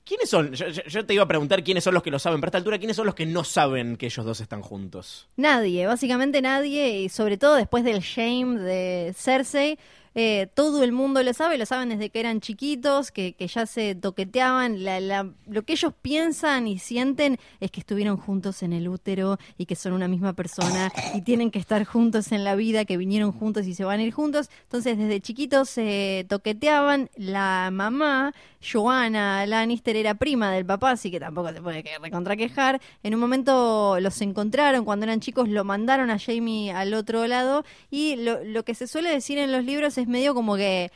[0.04, 0.52] ¿Quiénes son?
[0.54, 2.58] Yo, yo- te iba a preguntar quiénes son los que lo saben, pero a esta
[2.58, 5.30] altura, ¿quiénes son los que no saben que ellos dos están juntos?
[5.38, 9.78] Nadie, básicamente nadie, y sobre todo después del shame de Cersei,
[10.14, 13.66] eh, todo el mundo lo sabe, lo saben desde que eran chiquitos, que, que ya
[13.66, 14.84] se toqueteaban.
[14.84, 19.38] La, la- lo que ellos piensan y sienten es que estuvieron juntos en el útero
[19.58, 22.98] y que son una misma persona y tienen que estar juntos en la vida, que
[22.98, 24.50] vinieron juntos y se van a ir juntos.
[24.64, 27.10] Entonces, desde chiquitos se toqueteaban.
[27.16, 32.82] La mamá, Joanna Lannister, era prima del papá, así que tampoco se puede que recontraquejar.
[33.04, 37.66] En un momento los encontraron cuando eran chicos, lo mandaron a Jamie al otro lado.
[37.90, 40.92] Y lo, lo que se suele decir en los libros es medio como que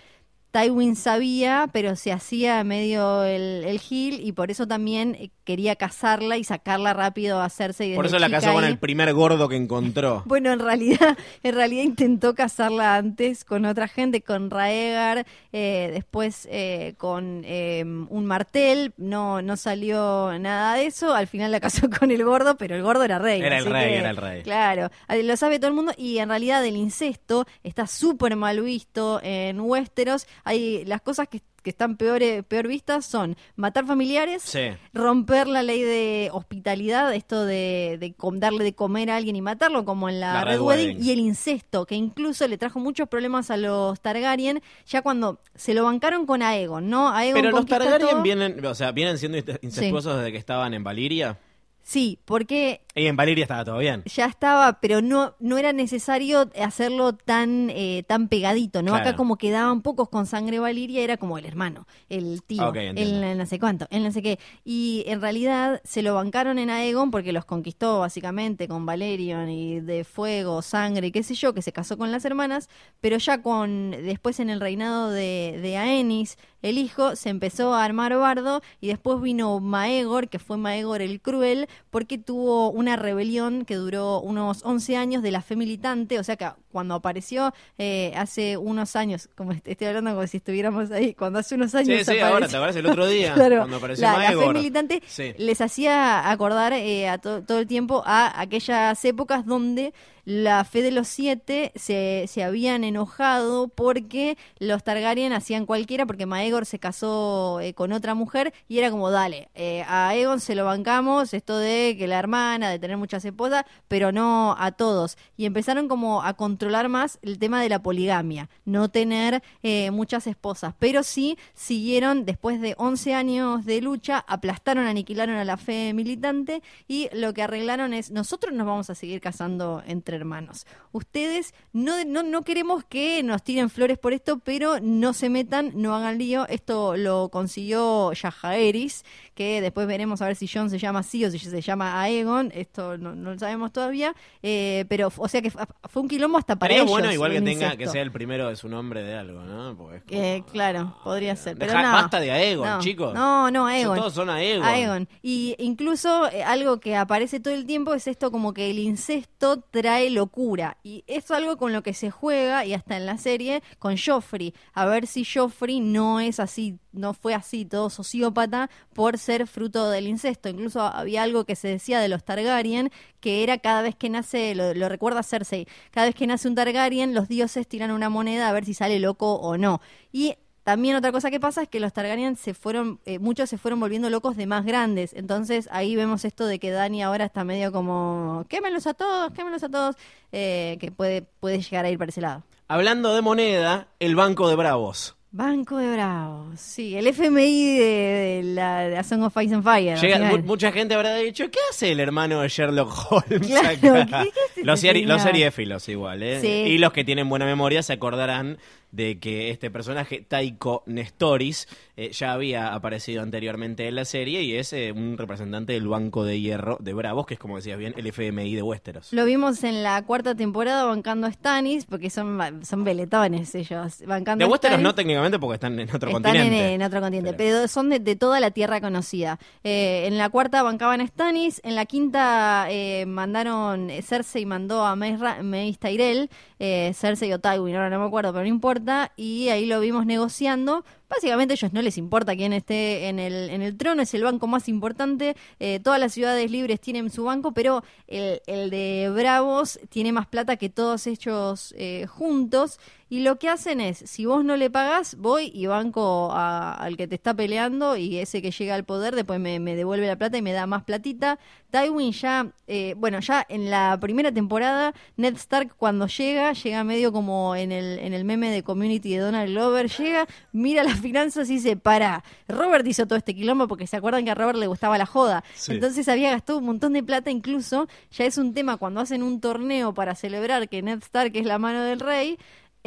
[0.55, 5.75] Tywin sabía, pero se hacía medio el, el gil y por eso también eh, quería
[5.75, 7.95] casarla y sacarla rápido a Cersei.
[7.95, 10.23] Por desde eso la casó con el primer gordo que encontró.
[10.35, 16.47] Bueno, en realidad, en realidad intentó casarla antes con otra gente, con Raegar, eh, después
[16.51, 21.89] eh, con eh, un martel, no, no salió nada de eso, al final la casó
[21.99, 23.41] con el gordo, pero el gordo era rey.
[23.41, 24.41] Era el rey, que, era el rey.
[24.41, 29.19] Claro, lo sabe todo el mundo y en realidad el incesto está súper mal visto
[29.23, 34.67] en Westeros, hay las cosas que que están peor, peor vistas son matar familiares, Sí.
[34.93, 39.41] romper la ley de hospitalidad, esto de, de com- darle de comer a alguien y
[39.41, 41.03] matarlo, como en la, La Red, Red Wedding, Wedding.
[41.07, 45.73] y el incesto, que incluso le trajo muchos problemas a los Targaryen, ya cuando se
[45.73, 47.09] lo bancaron con Aegon, ¿no?
[47.09, 48.21] Aegon Pero los Targaryen todo.
[48.21, 51.39] vienen, o sea, vienen siendo ince- incestuosos desde que estaban en Valiria.
[51.87, 54.01] Sí, porque Y en Valiria estaba todo bien.
[54.07, 58.93] ya estaba, pero no, no era necesario hacerlo tan, eh, tan pegadito, ¿no?
[58.93, 59.09] Claro.
[59.09, 63.17] Acá como quedaban pocos con sangre Valiria, era como el hermano, el tío, Ok, entiendo.
[63.17, 64.39] el, el no sé cuánto, el no sé qué.
[64.63, 69.79] Y en realidad se lo bancaron en Aegon porque los conquistó básicamente con Valerion y
[69.79, 72.67] de fuego, sangre, qué sé yo, que se casó con las hermanas,
[72.99, 77.83] pero ya con, después en el reinado de, de Aenys, el hijo, se empezó a
[77.83, 83.65] armar bardo y después vino Maegor, que fue Maegor el Cruel, porque tuvo una rebelión
[83.65, 88.11] que duró unos 11 años de la fe militante, o sea que cuando apareció eh,
[88.17, 91.87] hace unos años, como est- estoy hablando como si estuviéramos ahí, cuando hace unos años
[91.87, 93.33] Sí, sí, apareció- ahora, ¿te acuerdas el otro día?
[93.35, 94.53] Claro, cuando apareció la, la fe Maegor.
[94.55, 95.33] militante Sí.
[95.37, 99.93] les hacía acordar eh, a to- todo el tiempo a aquellas épocas donde
[100.27, 106.25] la fe de los siete se, se habían enojado porque los Targaryen hacían cualquiera, porque
[106.25, 110.55] Maegor se casó eh, con otra mujer y era como, dale, eh, a Aegon se
[110.55, 115.15] lo bancamos, esto de que la hermana, de tener muchas esposas, pero no a todos.
[115.37, 120.27] Y empezaron como a controlar más el tema de la poligamia, no tener eh, muchas
[120.27, 125.93] esposas, pero sí siguieron después de 11 años de lucha, aplastaron, aniquilaron a la fe
[125.93, 130.65] militante y lo que arreglaron es, nosotros nos vamos a seguir casando entre hermanos.
[130.91, 135.71] Ustedes no, no, no queremos que nos tiren flores por esto, pero no se metan,
[135.75, 136.47] no hagan lío.
[136.47, 141.31] Esto lo consiguió Yajaeris, que después veremos a ver si John se llama así o
[141.31, 145.51] si se llama Aegon, esto no, no lo sabemos todavía, eh, pero o sea que
[145.51, 146.91] fue fue un quilombo hasta para Sería ellos.
[146.91, 149.75] bueno igual que tenga que sea el primero de su nombre de algo, ¿no?
[149.77, 151.57] Como- Eh, claro, podría ser.
[151.57, 151.91] Pero Deja- no.
[151.93, 152.79] basta de Aegon, No.
[152.79, 153.13] chicos.
[153.13, 153.97] No, no, Aegon.
[153.97, 154.63] todos son Aegon.
[154.65, 155.07] Aegon.
[155.21, 159.61] Y incluso eh, algo que aparece todo el tiempo es esto como que el incesto
[159.71, 160.77] trae locura.
[160.83, 164.53] Y es algo con lo que se juega, y hasta en la serie, con Joffrey.
[164.73, 169.89] A ver si Joffrey no es así, no fue así todo sociópata por ser fruto
[169.89, 170.49] del incesto.
[170.49, 172.91] Incluso había algo que se decía de los Targaryen,
[173.25, 177.15] que era cada vez que nace, lo, recuerda Cersei, cada vez que nace un Targaryen,
[177.15, 179.81] los dioses tiran una moneda a ver si sale loco o no.
[180.11, 183.57] Y también otra cosa que pasa es que los Targaryen se fueron, eh, muchos se
[183.57, 185.11] fueron volviendo locos de más grandes.
[185.13, 189.63] Entonces ahí vemos esto de que Dani ahora está medio como, quémelos a todos, quémelos
[189.63, 189.95] a todos,
[190.31, 192.43] eh, que puede, puede llegar a ir para ese lado.
[192.67, 195.15] Hablando de moneda, el Banco de Bravos.
[195.37, 199.65] Banco de Bravos, sí, el FMI de, de la de A Song of Ice and
[199.65, 199.97] Fire.
[199.99, 204.23] Llega- mu- mucha gente habrá dicho, ¿qué hace el hermano de Sherlock Holmes Claro, acá?"
[204.23, 206.39] ¿qué- qué es los, este los seriéfilos igual, ¿eh?
[206.39, 206.47] Sí.
[206.47, 208.59] Y los que tienen buena memoria se acordarán
[208.95, 214.55] de que este personaje, Taiko Nestoris, eh, ya había aparecido anteriormente en la serie y
[214.55, 217.93] es eh, un representante del Banco de Hierro de Bravos, que es como decías bien,
[217.97, 219.11] el FMI de Westeros.
[219.13, 224.01] Lo vimos en la cuarta temporada bancando a Stannis, porque son, son veletones ellos.
[224.05, 224.83] Bancando De Westeros Stannis.
[224.83, 226.73] no técnicamente porque están en otro Están continente.
[226.73, 229.39] en otro continente, Pero- pero, son de, de toda la tierra conocida.
[229.63, 234.95] Eh, en la cuarta bancaban a Stannis, en la quinta eh, mandaron, Cersei mandó a
[234.95, 236.29] Mace Tyrell,
[236.59, 238.84] Cersei o Tywin, ahora no me acuerdo, pero no importa,
[239.15, 240.85] y ahí lo vimos negociando.
[241.09, 244.23] Básicamente a ellos no les importa quién esté en el, en el trono, es el
[244.23, 249.11] banco más importante, eh, todas las ciudades libres tienen su banco, pero el, el de
[249.13, 252.79] Bravos tiene más plata que todos ellos eh, juntos.
[253.07, 257.07] Y lo que hacen es, si vos no le pagás, voy y banco al que
[257.07, 260.37] te está peleando y ese que llega al poder después me, me devuelve la plata
[260.37, 261.37] y me da más platita.
[261.69, 267.11] Tywin ya, eh, bueno, ya en la primera temporada, Ned Stark cuando llega, llega medio
[267.11, 271.49] como en el, en el meme de Community de Donald Glover, llega, mira las finanzas
[271.49, 274.67] y dice, para, Robert hizo todo este quilombo porque se acuerdan que a Robert le
[274.67, 275.43] gustaba la joda.
[275.53, 275.73] Sí.
[275.73, 279.39] Entonces había gastado un montón de plata, incluso ya es un tema cuando hacen un
[279.41, 282.37] torneo para celebrar que Ned Stark es la mano del rey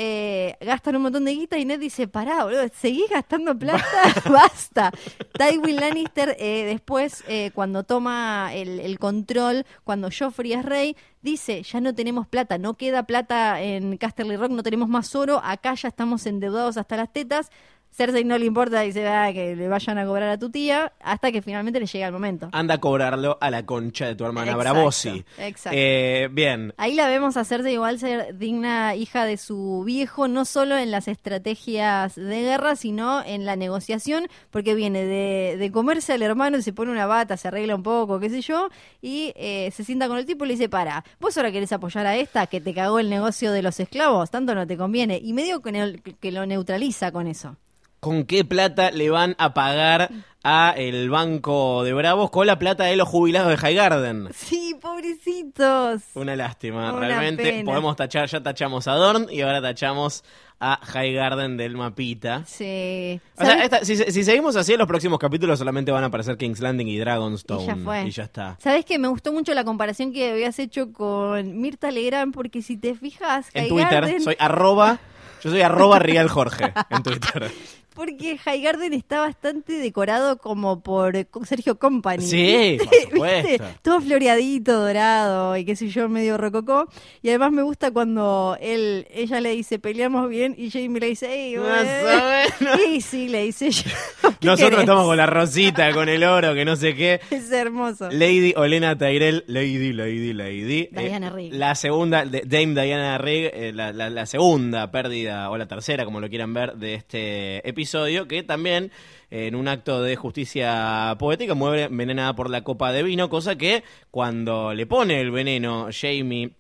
[0.01, 3.83] eh, gastan un montón de guita y Ned dice, pará, boludo, seguís gastando plata,
[4.31, 4.93] basta.
[5.37, 11.65] Tywin Lannister eh, después, eh, cuando toma el, el control, cuando Joffrey es rey, dice,
[11.65, 15.75] ya no tenemos plata, no queda plata en Casterly Rock, no tenemos más oro, acá
[15.75, 17.51] ya estamos endeudados hasta las tetas.
[17.91, 21.33] Cersei no le importa, dice, ah, que le vayan a cobrar a tu tía, hasta
[21.33, 22.49] que finalmente le llega el momento.
[22.53, 25.25] Anda a cobrarlo a la concha de tu hermana Exacto, Bravosi.
[25.39, 25.77] exacto.
[25.77, 26.75] Eh, bien.
[26.77, 31.09] Ahí la vemos hacerse igual ser digna hija de su viejo, no solo en las
[31.09, 36.63] estrategias de guerra, sino en la negociación, porque viene de, de comerse al hermano y
[36.63, 38.69] se pone una bata, se arregla un poco, qué sé yo,
[39.03, 42.07] y eh, se sienta con el tipo y le dice, para, vos ahora querés apoyar
[42.07, 45.33] a esta que te cagó el negocio de los esclavos, tanto no te conviene, y
[45.33, 47.57] medio que, que lo neutraliza con eso.
[48.01, 50.11] Con qué plata le van a pagar
[50.45, 54.29] a el banco de Bravos con la plata de los jubilados de High Garden.
[54.35, 56.03] Sí, pobrecitos.
[56.15, 57.43] Una lástima, Una realmente.
[57.43, 57.65] pena.
[57.65, 60.25] Podemos tachar, ya tachamos a Dorn y ahora tachamos
[60.61, 62.45] a High Garden del mapita.
[62.47, 63.21] Sí.
[63.37, 66.61] O sea, si, si seguimos así en los próximos capítulos solamente van a aparecer King's
[66.61, 67.63] Landing y Dragonstone.
[67.63, 68.03] Y ya fue.
[68.07, 68.57] y ya está.
[68.61, 72.33] ¿Sabes que me gustó mucho la comparación que habías hecho con Mirta Legrand?
[72.35, 74.99] Porque si te fijas, En High Twitter Garden- soy arroba,
[75.43, 77.51] yo soy arroba Real Jorge en Twitter.
[77.99, 82.23] Porque High Garden está bastante decorado como por Sergio Company.
[82.25, 83.11] Sí, por ¿Viste?
[83.11, 83.65] supuesto.
[83.83, 86.89] Todo floreadito, dorado y qué sé yo, medio rococó.
[87.23, 91.27] Y además me gusta cuando él, ella le dice, peleamos bien, y Jamie le dice,
[91.33, 92.25] ey, Más bueno".
[92.25, 92.81] o menos.
[92.89, 93.83] Y sí, le dice yo.
[94.23, 94.81] ¿qué Nosotros querés?
[94.81, 97.21] estamos con la rosita, con el oro, que no sé qué.
[97.31, 98.09] Es hermoso.
[98.13, 100.89] Lady Olena Tyrell, Lady, Lady, Lady.
[100.93, 101.53] Diana Eh, Rigg.
[101.55, 106.05] La segunda, de- Dame Diana Rigg, eh, la, la- la segunda pérdida, o la tercera,
[106.05, 107.88] como lo quieran ver, de este episodio,
[108.29, 108.91] que también,
[109.31, 113.85] en un acto de justicia poética, muere envenenada por la copa de vino, cosa que
[114.11, 116.51] cuando le pone el veneno Jamie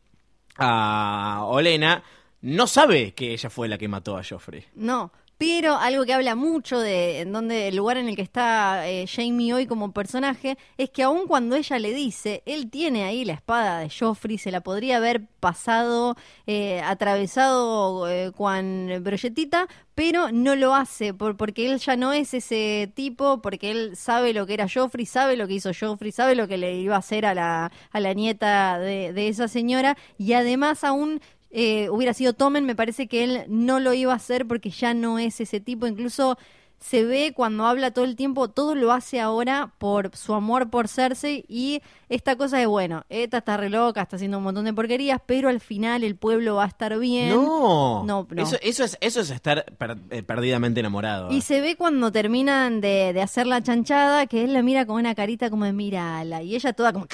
[0.57, 2.03] a Olena,
[2.41, 4.65] no sabe que ella fue la que mató a Joffrey.
[4.75, 8.89] No, pero algo que habla mucho de en donde el lugar en el que está
[8.89, 13.25] eh, Jamie hoy como personaje es que aun cuando ella le dice, él tiene ahí
[13.25, 20.33] la espada de Joffrey, se la podría haber pasado, eh, atravesado eh, con brolletita, pero
[20.33, 24.45] no lo hace por, porque él ya no es ese tipo, porque él sabe lo
[24.47, 27.25] que era Joffrey, sabe lo que hizo Joffrey, sabe lo que le iba a hacer
[27.27, 31.21] a la, a la nieta de, de esa señora y además aún
[31.51, 34.95] eh, hubiera sido Tomen, me parece que él no lo iba a hacer porque ya
[34.95, 35.87] no es ese tipo.
[35.87, 36.37] Incluso
[36.81, 40.87] se ve cuando habla todo el tiempo, todo lo hace ahora por su amor por
[40.87, 44.73] Cersei y esta cosa de, bueno, esta está re loca, está haciendo un montón de
[44.73, 47.31] porquerías, pero al final el pueblo va a estar bien.
[47.31, 48.43] No, No, no.
[48.45, 51.33] Eso, eso, es, eso es estar per- eh, perdidamente enamorado.
[51.33, 54.97] Y se ve cuando terminan de, de hacer la chanchada que él la mira con
[54.97, 57.07] una carita como de mírala y ella toda como...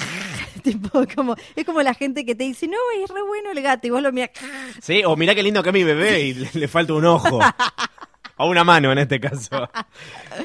[0.65, 3.87] tipo, como es como la gente que te dice, no, es re bueno el gato
[3.87, 4.31] y vos lo miras...
[4.83, 7.39] Sí, o mirá qué lindo que es mi bebé y le, le falta un ojo.
[8.37, 9.69] o una mano en este caso.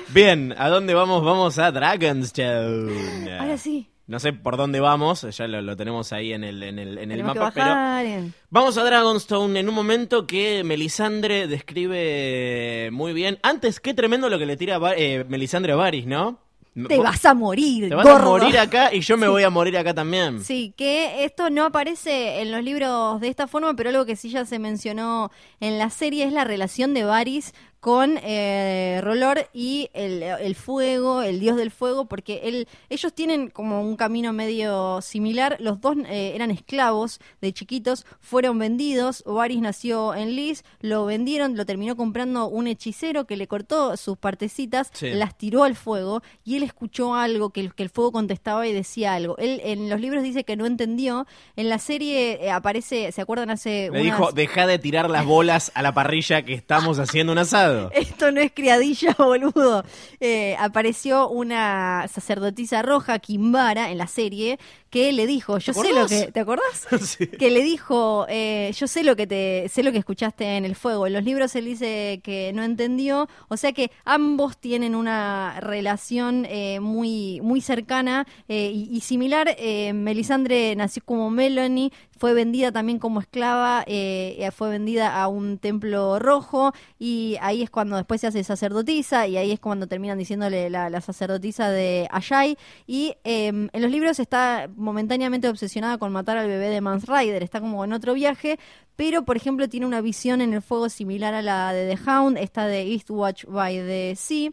[0.10, 1.23] Bien, ¿a dónde vamos?
[1.23, 3.39] Vamos a Dragonstone.
[3.39, 3.89] Ahora sí.
[4.10, 7.12] No sé por dónde vamos, ya lo, lo tenemos ahí en el, en el, en
[7.12, 13.38] el mapa, pero vamos a Dragonstone en un momento que Melisandre describe muy bien.
[13.43, 16.39] Antes, qué tremendo lo que le tira eh, Melisandre a Varys, ¿no?
[16.88, 19.77] Te vas a morir, Te vas a morir acá y yo me voy a morir
[19.77, 20.43] acá también.
[20.43, 24.29] Sí, que esto no aparece en los libros de esta forma, pero algo que sí
[24.29, 29.89] ya se mencionó en la serie es la relación de Varys con eh, Rolor y
[29.93, 35.01] el, el fuego, el dios del fuego, porque él, ellos tienen como un camino medio
[35.01, 35.55] similar.
[35.59, 39.23] Los dos eh, eran esclavos de chiquitos, fueron vendidos.
[39.25, 44.17] Varys nació en Lys, lo vendieron, lo terminó comprando un hechicero que le cortó sus
[44.17, 45.11] partecitas, Sí.
[45.11, 48.73] las tiró al fuego y él escuchó algo que el, que el fuego contestaba y
[48.73, 49.37] decía algo.
[49.37, 51.27] Él en los libros dice que no entendió.
[51.55, 55.25] En la serie eh, aparece, ¿se acuerdan hace Le unas- dijo, deja de tirar las
[55.25, 57.68] bolas a la parrilla que estamos haciendo un asado.
[57.93, 59.84] Esto no es criadilla, boludo.
[60.19, 65.93] Eh, apareció una sacerdotisa roja, Kimbara, en la serie, que le dijo, yo ¿Te sé
[65.93, 66.88] lo que, ¿te acordás?
[66.99, 67.28] Sí.
[67.28, 70.75] Que le dijo, eh, yo sé lo que te, sé lo que escuchaste en el
[70.75, 71.08] fuego.
[71.08, 76.45] En los libros él dice que no entendió, o sea que ambos tienen una relación
[76.49, 79.56] eh, muy, muy cercana eh, y, y similar.
[79.93, 86.19] Melisandre nació como Melanie, fue vendida también como esclava, eh, fue vendida a un templo
[86.19, 90.69] rojo y ahí es cuando después se hace sacerdotisa y ahí es cuando terminan diciéndole
[90.69, 96.37] la, la sacerdotisa de Ayai y eh, en los libros está momentáneamente obsesionada con matar
[96.37, 98.59] al bebé de Mans Rider, está como en otro viaje,
[98.95, 102.37] pero por ejemplo tiene una visión en el fuego similar a la de The Hound,
[102.37, 104.51] esta de Eastwatch by the Sea.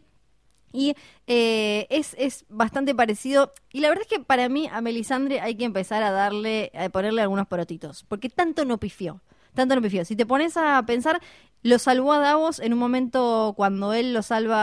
[0.73, 0.95] Y
[1.27, 3.53] eh, es, es bastante parecido.
[3.71, 6.89] Y la verdad es que para mí a Melisandre hay que empezar a darle, a
[6.89, 8.03] ponerle algunos porotitos.
[8.03, 9.21] Porque tanto no pifió.
[9.53, 10.05] Tanto no pifió.
[10.05, 11.19] Si te pones a pensar,
[11.67, 14.57] lo salvó a Davos en un momento cuando él lo salva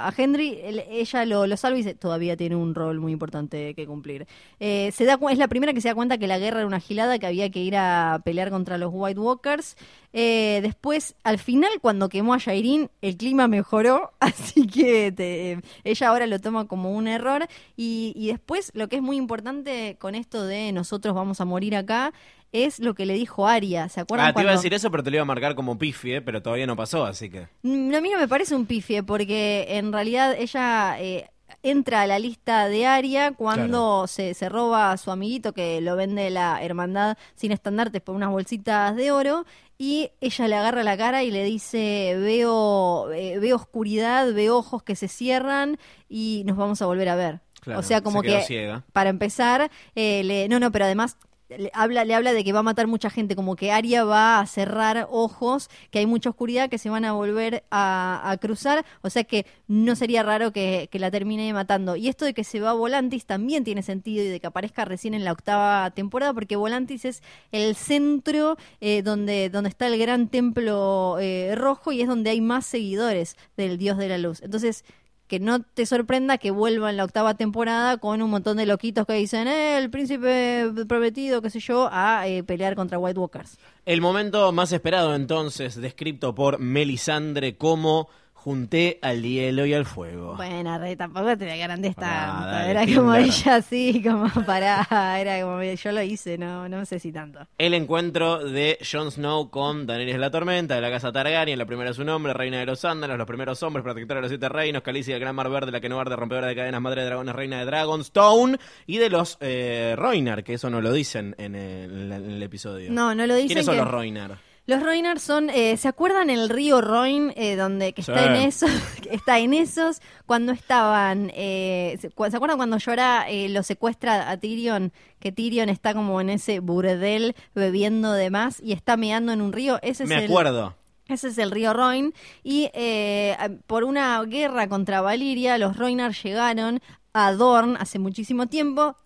[0.00, 0.58] a, a Henry.
[0.90, 4.26] ella lo, lo salva y dice, todavía tiene un rol muy importante que cumplir.
[4.58, 6.80] Eh, se da, es la primera que se da cuenta que la guerra era una
[6.80, 9.76] gilada, que había que ir a pelear contra los White Walkers.
[10.12, 16.08] Eh, después, al final, cuando quemó a Jairin, el clima mejoró, así que te- ella
[16.08, 17.46] ahora lo toma como un error.
[17.76, 21.76] Y, y después, lo que es muy importante con esto de nosotros vamos a morir
[21.76, 22.12] acá,
[22.52, 23.88] es lo que le dijo Aria.
[23.88, 25.78] ¿Se acuerdan Ah, te iba a decir eso, pero te lo iba a marcar como
[25.78, 27.46] pifie, pero todavía no pasó, así que.
[27.62, 31.28] Mm, A mí no me parece un pifie, porque en realidad ella, eh,
[31.62, 35.94] entra a la lista de Aria cuando se, se roba a su amiguito que lo
[35.96, 39.44] vende la hermandad sin estandartes por unas bolsitas de oro
[39.76, 44.82] y ella le agarra la cara y le dice veo eh, veo oscuridad, veo ojos
[44.82, 45.76] que se cierran
[46.08, 47.40] y nos vamos a volver a ver.
[47.60, 48.84] Claro, o sea, como se que ciega.
[48.94, 51.18] para empezar, eh, le, no, no, pero además
[51.58, 54.40] le habla, le habla de que va a matar mucha gente, como que Aria va
[54.40, 59.10] a cerrar ojos, que hay mucha oscuridad, que se van a volver a, cruzar, o
[59.10, 61.96] sea que no sería raro que, que la termine matando.
[61.96, 65.14] Y esto de que se va Volantis también tiene sentido y de que aparezca recién
[65.14, 67.22] en la octava temporada, porque Volantis es
[67.52, 72.40] el centro eh, donde, donde está el gran templo eh, rojo y es donde hay
[72.40, 74.42] más seguidores del dios de la luz.
[74.42, 74.84] Entonces,
[75.30, 79.06] que no te sorprenda que vuelva en la octava temporada con un montón de loquitos
[79.06, 83.56] que dicen, eh, el príncipe prometido, qué sé yo, a eh, pelear contra White Walkers.
[83.86, 88.08] El momento más esperado entonces, descrito por Melisandre como
[88.42, 90.34] junté al hielo y al fuego.
[90.36, 92.46] Bueno, re, tampoco te agrandes Pará, tanto.
[92.46, 94.86] dale, era como ella así, como pará,
[95.20, 97.40] era como yo lo hice, no, no sé si tanto.
[97.58, 101.90] El encuentro de Jon Snow con Daenerys la Tormenta de la casa Targaryen, la primera
[101.90, 104.82] es su nombre, reina de los Sándalos, los primeros hombres, protectora de los siete reinos,
[104.82, 107.34] Calicia del gran mar verde, la que no arde, rompedora de cadenas, madre de dragones,
[107.34, 112.10] reina de Dragonstone, y de los eh, Roinar, que eso no lo dicen en el,
[112.10, 112.90] en el episodio.
[112.90, 113.48] No, no lo dicen.
[113.48, 114.38] ¿Quiénes son que- los Roinar?
[114.70, 118.70] Los Roinar son, eh, ¿se acuerdan el río Roin eh, donde que está en esos,
[119.02, 123.62] que está en esos cuando estaban, eh, ¿se cu- ¿se acuerdan cuando Llora eh, lo
[123.64, 124.92] secuestra a Tyrion?
[125.18, 129.52] Que Tyrion está como en ese burdel bebiendo de más y está meando en un
[129.52, 129.80] río.
[129.82, 130.76] Ese Me es el, acuerdo.
[131.08, 132.14] ese es el río Roin.
[132.44, 136.80] Y eh, por una guerra contra Valiria, los Roinar llegaron
[137.12, 138.96] a Dorn hace muchísimo tiempo.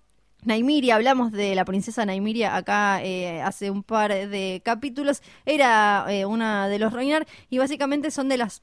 [0.45, 5.23] Naimiria, hablamos de la princesa Naimiria acá eh, hace un par de capítulos.
[5.47, 8.63] Era eh, una de los Roinar y básicamente son de las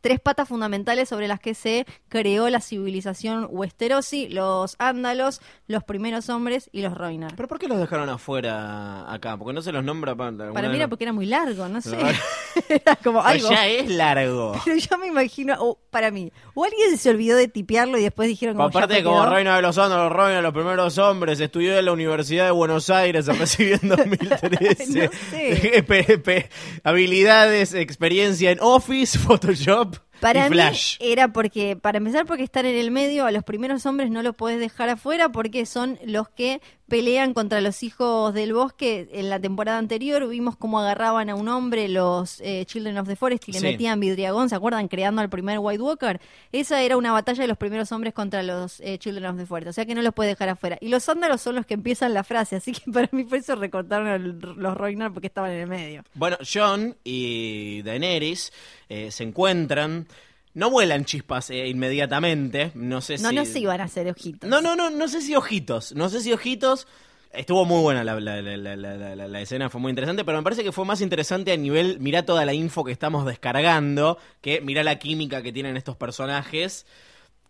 [0.00, 6.28] tres patas fundamentales sobre las que se creó la civilización Westerosi, los Ándalos, los primeros
[6.28, 7.34] hombres y los Roinar.
[7.36, 9.36] ¿Pero por qué los dejaron afuera acá?
[9.36, 10.52] Porque no se los nombra para...
[10.52, 11.96] Para mí era porque era muy largo, no sé.
[12.68, 13.50] Era como algo.
[13.50, 14.52] ya es largo.
[14.64, 18.56] Pero yo me imagino, para mí, o alguien se olvidó de tipearlo y después dijeron
[18.56, 21.92] como Aparte como reina de los Andos, reina de los primeros hombres, estudió en la
[21.92, 25.04] Universidad de Buenos Aires, recibió en 2013.
[25.04, 26.48] No sé.
[26.84, 29.87] Habilidades, experiencia en Office, Photoshop
[30.20, 30.96] Para y mí Flash.
[31.00, 34.34] era porque, para empezar, porque están en el medio, a los primeros hombres no los
[34.34, 39.08] puedes dejar afuera porque son los que pelean contra los hijos del bosque.
[39.12, 43.14] En la temporada anterior vimos cómo agarraban a un hombre los eh, Children of the
[43.16, 43.64] Forest y le Sí.
[43.66, 44.88] metían vidriagón, ¿se acuerdan?
[44.88, 46.18] Creando al primer White Walker.
[46.50, 49.68] Esa era una batalla de los primeros hombres contra los eh, Children of the Forest,
[49.68, 50.78] o sea que no los puedes dejar afuera.
[50.80, 53.54] Y los sándalos son los que empiezan la frase, así que para mí por eso
[53.54, 56.04] recortaron el- los Roignar porque estaban en el medio.
[56.14, 58.50] Bueno, John y Daenerys
[58.88, 60.06] eh, se encuentran,
[60.54, 63.34] no vuelan chispas eh, inmediatamente, no sé No, si...
[63.34, 64.48] no se iban a hacer ojitos.
[64.48, 66.86] No, no, no, no sé si ojitos, no sé si ojitos.
[67.30, 70.38] Estuvo muy buena la, la- la- la- la- la- la escena, fue muy interesante, pero
[70.38, 74.16] me parece que fue más interesante a nivel, mirá toda la info que estamos descargando,
[74.40, 76.86] que mirá la química que tienen estos personajes,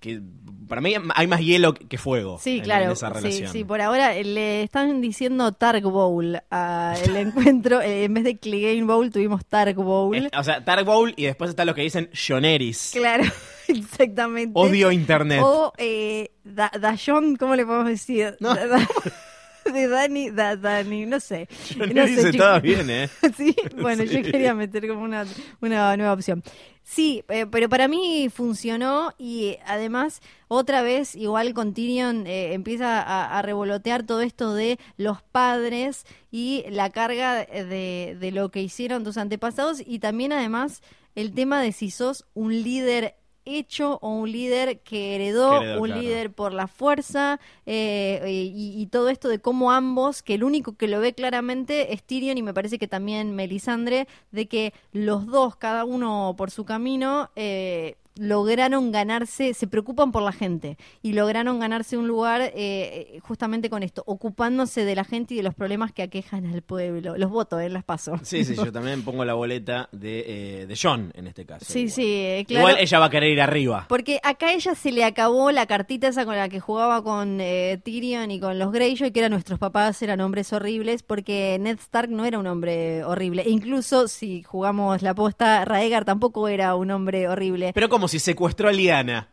[0.01, 0.21] que
[0.69, 2.85] para mí hay más hielo que fuego Sí, en- claro.
[2.87, 3.53] en esa sí, relación.
[3.53, 7.81] sí, por ahora eh, le están diciendo Targ Bowl al encuentro.
[7.81, 10.15] eh, en vez de Clegane Bowl tuvimos Targ Bowl.
[10.17, 12.91] Es- o sea, Dark Bowl y después está lo que dicen Joneris.
[12.93, 13.25] Claro,
[13.69, 14.53] exactamente.
[14.55, 15.41] Odio internet.
[15.43, 18.37] O eh, da, Dayon, ¿cómo le podemos decir?
[18.41, 18.55] No.
[18.55, 18.87] Da-
[19.73, 21.49] de Dani, da, Dani, no sé.
[21.95, 22.63] No sé, estaba chicos.
[22.63, 23.09] bien, ¿eh?
[23.37, 24.09] Sí, bueno, Sí.
[24.15, 25.27] yo quería meter como una,
[25.61, 26.43] una nueva opción.
[26.83, 32.55] Sí, eh, pero para mí funcionó y eh, además otra vez, igual con Tyrion, eh,
[32.55, 38.51] empieza a, a revolotear todo esto de los padres y la carga de, de lo
[38.51, 40.83] que hicieron tus antepasados y también además
[41.15, 43.17] el tema de si sos un líder
[43.49, 46.03] hecho o un líder que heredó, Que heredó, un claro.
[46.03, 50.77] líder por la fuerza eh, y, y todo esto de cómo ambos, que el único
[50.77, 55.27] que lo ve claramente es Tyrion y me parece que también Melisandre, de que los
[55.27, 61.13] dos, cada uno por su camino, eh, lograron ganarse, se preocupan por la gente y
[61.13, 65.55] lograron ganarse un lugar eh, justamente con esto, ocupándose de la gente y de los
[65.55, 67.17] problemas que aquejan al pueblo.
[67.17, 68.19] Los votos, eh, las paso.
[68.23, 71.65] Sí, sí, yo también pongo la boleta de, eh, de John en este caso.
[71.65, 71.93] Sí, igual.
[71.93, 72.69] sí, eh, claro.
[72.69, 73.87] Igual ella va a querer ir arriba.
[73.89, 77.41] Porque acá a ella se le acabó la cartita esa con la que jugaba con
[77.41, 81.79] eh, Tyrion y con los Greyjoy, que eran nuestros papás, eran hombres horribles, porque Ned
[81.79, 83.43] Stark no era un hombre horrible.
[83.43, 87.73] E incluso si jugamos la posta, Raegar tampoco era un hombre horrible.
[87.75, 89.29] Pero como si secuestró a Liana.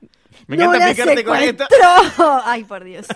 [0.47, 1.65] Me ¡No encanta la picarte con esto.
[2.45, 3.07] Ay, por Dios.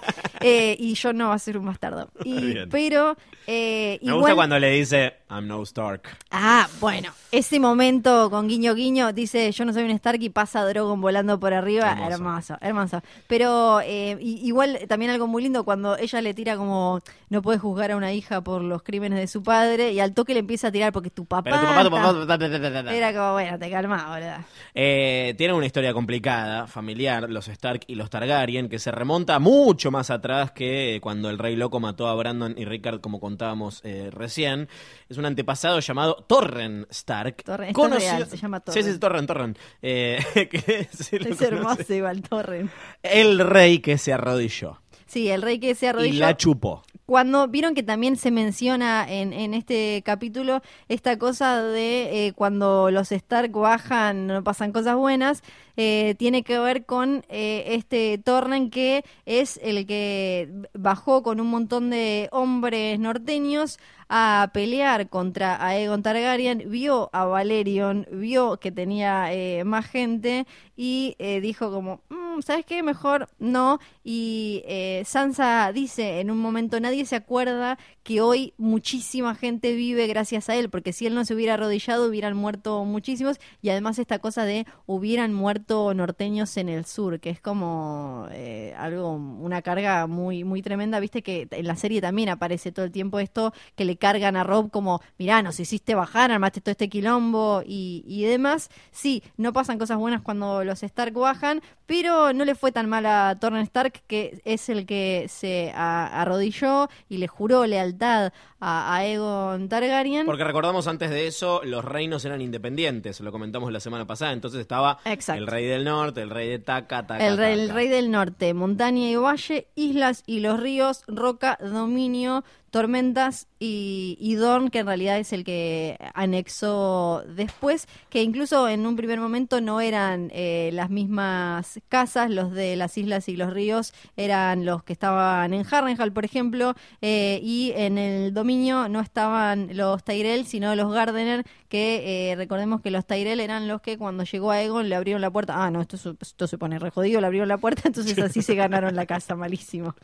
[0.41, 2.09] Eh, y yo no va a ser un bastardo.
[2.23, 3.17] Y, pero
[3.47, 4.19] eh, Me igual...
[4.19, 6.03] gusta cuando le dice, I'm no Stark.
[6.31, 10.63] Ah, bueno, ese momento con guiño guiño dice yo no soy un Stark y pasa
[10.65, 12.13] Drogon volando por arriba, Hermoso.
[12.13, 13.01] hermoso, hermoso.
[13.27, 17.91] Pero eh, igual también algo muy lindo cuando ella le tira como no puedes juzgar
[17.91, 20.71] a una hija por los crímenes de su padre y al toque le empieza a
[20.71, 24.45] tirar porque tu papá, Pero tu papá, tu era como bueno, te calmás, boludo.
[24.73, 29.91] Eh, tienen una historia complicada, familiar, los Stark y los Targaryen, que se remonta mucho
[29.91, 34.09] más atrás que cuando el Rey Loco mató a Brandon y Rickard, como contábamos eh,
[34.11, 34.69] recién.
[35.09, 37.43] Es un antepasado llamado Torren Stark.
[37.43, 38.99] Torren, real, se llama Sí, sí, Torren.
[38.99, 39.57] Torren, Torren.
[39.81, 40.19] Eh,
[40.51, 41.45] que Es conoce.
[41.47, 42.69] hermoso igual Torren.
[43.03, 44.81] El rey que se arrodilló.
[45.09, 46.19] Sí, el rey que se Y arrodilló.
[46.19, 46.83] la chupó.
[47.07, 52.91] Cuando vieron que también se menciona en, en este capítulo esta cosa de eh, cuando
[52.91, 55.41] los Stark bajan, no pasan cosas buenas,
[55.75, 61.47] eh, tiene que ver con eh, este Torren que es el que bajó con un
[61.47, 69.33] montón de hombres norteños a pelear contra Aegon Targaryen, vio a Valerion, vio que tenía
[69.33, 70.45] eh, más gente
[70.75, 72.83] y eh, dijo como, "Mm, ¿sabes qué?
[72.83, 73.79] Mejor no.
[74.03, 80.07] Y eh, Sansa dice en un momento, nadie se acuerda que hoy muchísima gente vive
[80.07, 83.99] gracias a él, porque si él no se hubiera arrodillado hubieran muerto muchísimos y además
[83.99, 89.61] esta cosa de hubieran muerto norteños en el sur, que es como eh, algo, una
[89.61, 93.53] carga muy, muy tremenda, viste que en la serie también aparece todo el tiempo esto
[93.75, 98.03] que le cargan a Rob como, mirá, nos hiciste bajar, armaste todo este quilombo y,
[98.07, 98.69] y demás.
[98.91, 103.03] Sí, no pasan cosas buenas cuando los Stark bajan, pero no le fue tan mal
[103.07, 108.93] a Torren Stark, que es el que se a- arrodilló y le juró lealtad a,
[108.93, 110.27] a Aegon Targaryen.
[110.27, 114.61] Porque recordamos antes de eso, los reinos eran independientes, lo comentamos la semana pasada, entonces
[114.61, 115.41] estaba Exacto.
[115.41, 117.73] el rey del norte, el rey de Taca, Taca, El rey, el Taca.
[117.73, 124.35] rey del norte, montaña y valle, islas y los ríos, roca, dominio, tormentas y, y
[124.35, 129.61] Dorn, que en realidad es el que anexó después, que incluso en un primer momento
[129.61, 134.83] no eran eh, las mismas casas, los de las islas y los ríos eran los
[134.83, 140.45] que estaban en Harrenhal, por ejemplo, eh, y en el dominio no estaban los Tyrell,
[140.45, 144.61] sino los Gardener, que eh, recordemos que los Tyrell eran los que cuando llegó a
[144.61, 147.47] Egon le abrieron la puerta, ah, no, esto, esto se pone re jodido, le abrieron
[147.47, 149.95] la puerta, entonces así se ganaron la casa, malísimo.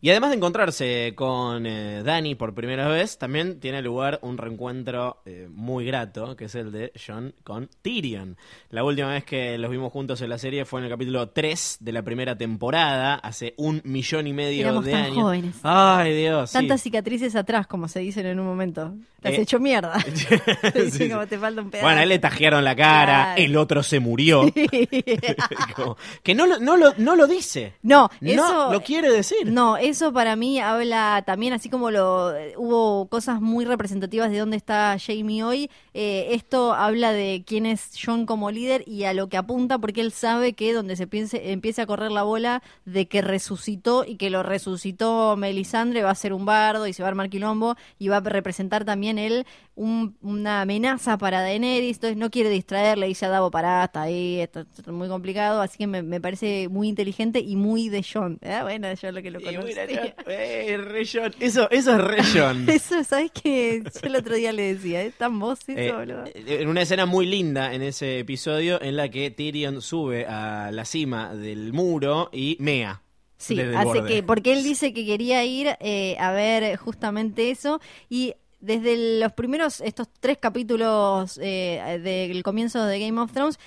[0.00, 5.22] Y además de encontrarse con eh, Dani por primera vez, también tiene lugar un reencuentro
[5.24, 8.36] eh, muy grato, que es el de John con Tyrion.
[8.70, 11.78] La última vez que los vimos juntos en la serie fue en el capítulo 3
[11.80, 15.16] de la primera temporada, hace un millón y medio Éramos de tan años.
[15.16, 15.54] jóvenes.
[15.62, 16.50] Ay, Dios.
[16.50, 16.54] sí.
[16.58, 18.94] Tantas cicatrices atrás, como se dicen en un momento.
[19.20, 19.94] Te has Eh, hecho mierda.
[20.74, 21.08] Sí, sí.
[21.10, 21.86] como te falta un pedazo.
[21.86, 24.42] Bueno, a él le tajearon la cara, el otro se murió.
[25.76, 27.74] Como- que no, lo- no, lo, no lo dice.
[27.82, 29.46] No, No eso lo quiere decir.
[29.46, 34.56] No, eso para mí habla también, así como lo hubo cosas muy representativas de dónde
[34.56, 39.28] está Jamie hoy, eh, esto habla de quién es John como líder y a lo
[39.28, 43.06] que apunta, porque él sabe que donde se piense, empiece a correr la bola de
[43.08, 47.08] que resucitó y que lo resucitó Melisandre va a ser un bardo y se va
[47.08, 52.16] a armar quilombo y va a representar también él un- una amenaza para Daenerys, entonces
[52.16, 55.78] no quiere distraerle, dice a Davo, pará, está ahí, esto, esto es muy complicado, así
[55.78, 58.38] que me, me parece muy inteligente y muy de John.
[58.44, 59.66] Ah, bueno, yo lo que lo conozco.
[59.66, 61.32] mira, John, eh, re John.
[61.40, 62.68] Eso, eso es re John.
[62.68, 63.82] Eso, ¿sabes qué?
[63.84, 66.24] Yo el otro día le decía, ¿es tan vos eso, Eh, boludo?
[66.34, 70.84] en una escena muy linda en ese episodio en la que Tyrion sube a la
[70.84, 73.02] cima del muro y mea.
[73.36, 74.08] Sí, hace borde.
[74.14, 79.32] que, porque él dice que quería ir eh, a ver justamente eso y desde los
[79.34, 83.58] primeros, estos tres capítulos eh, del comienzo de Game of Thrones,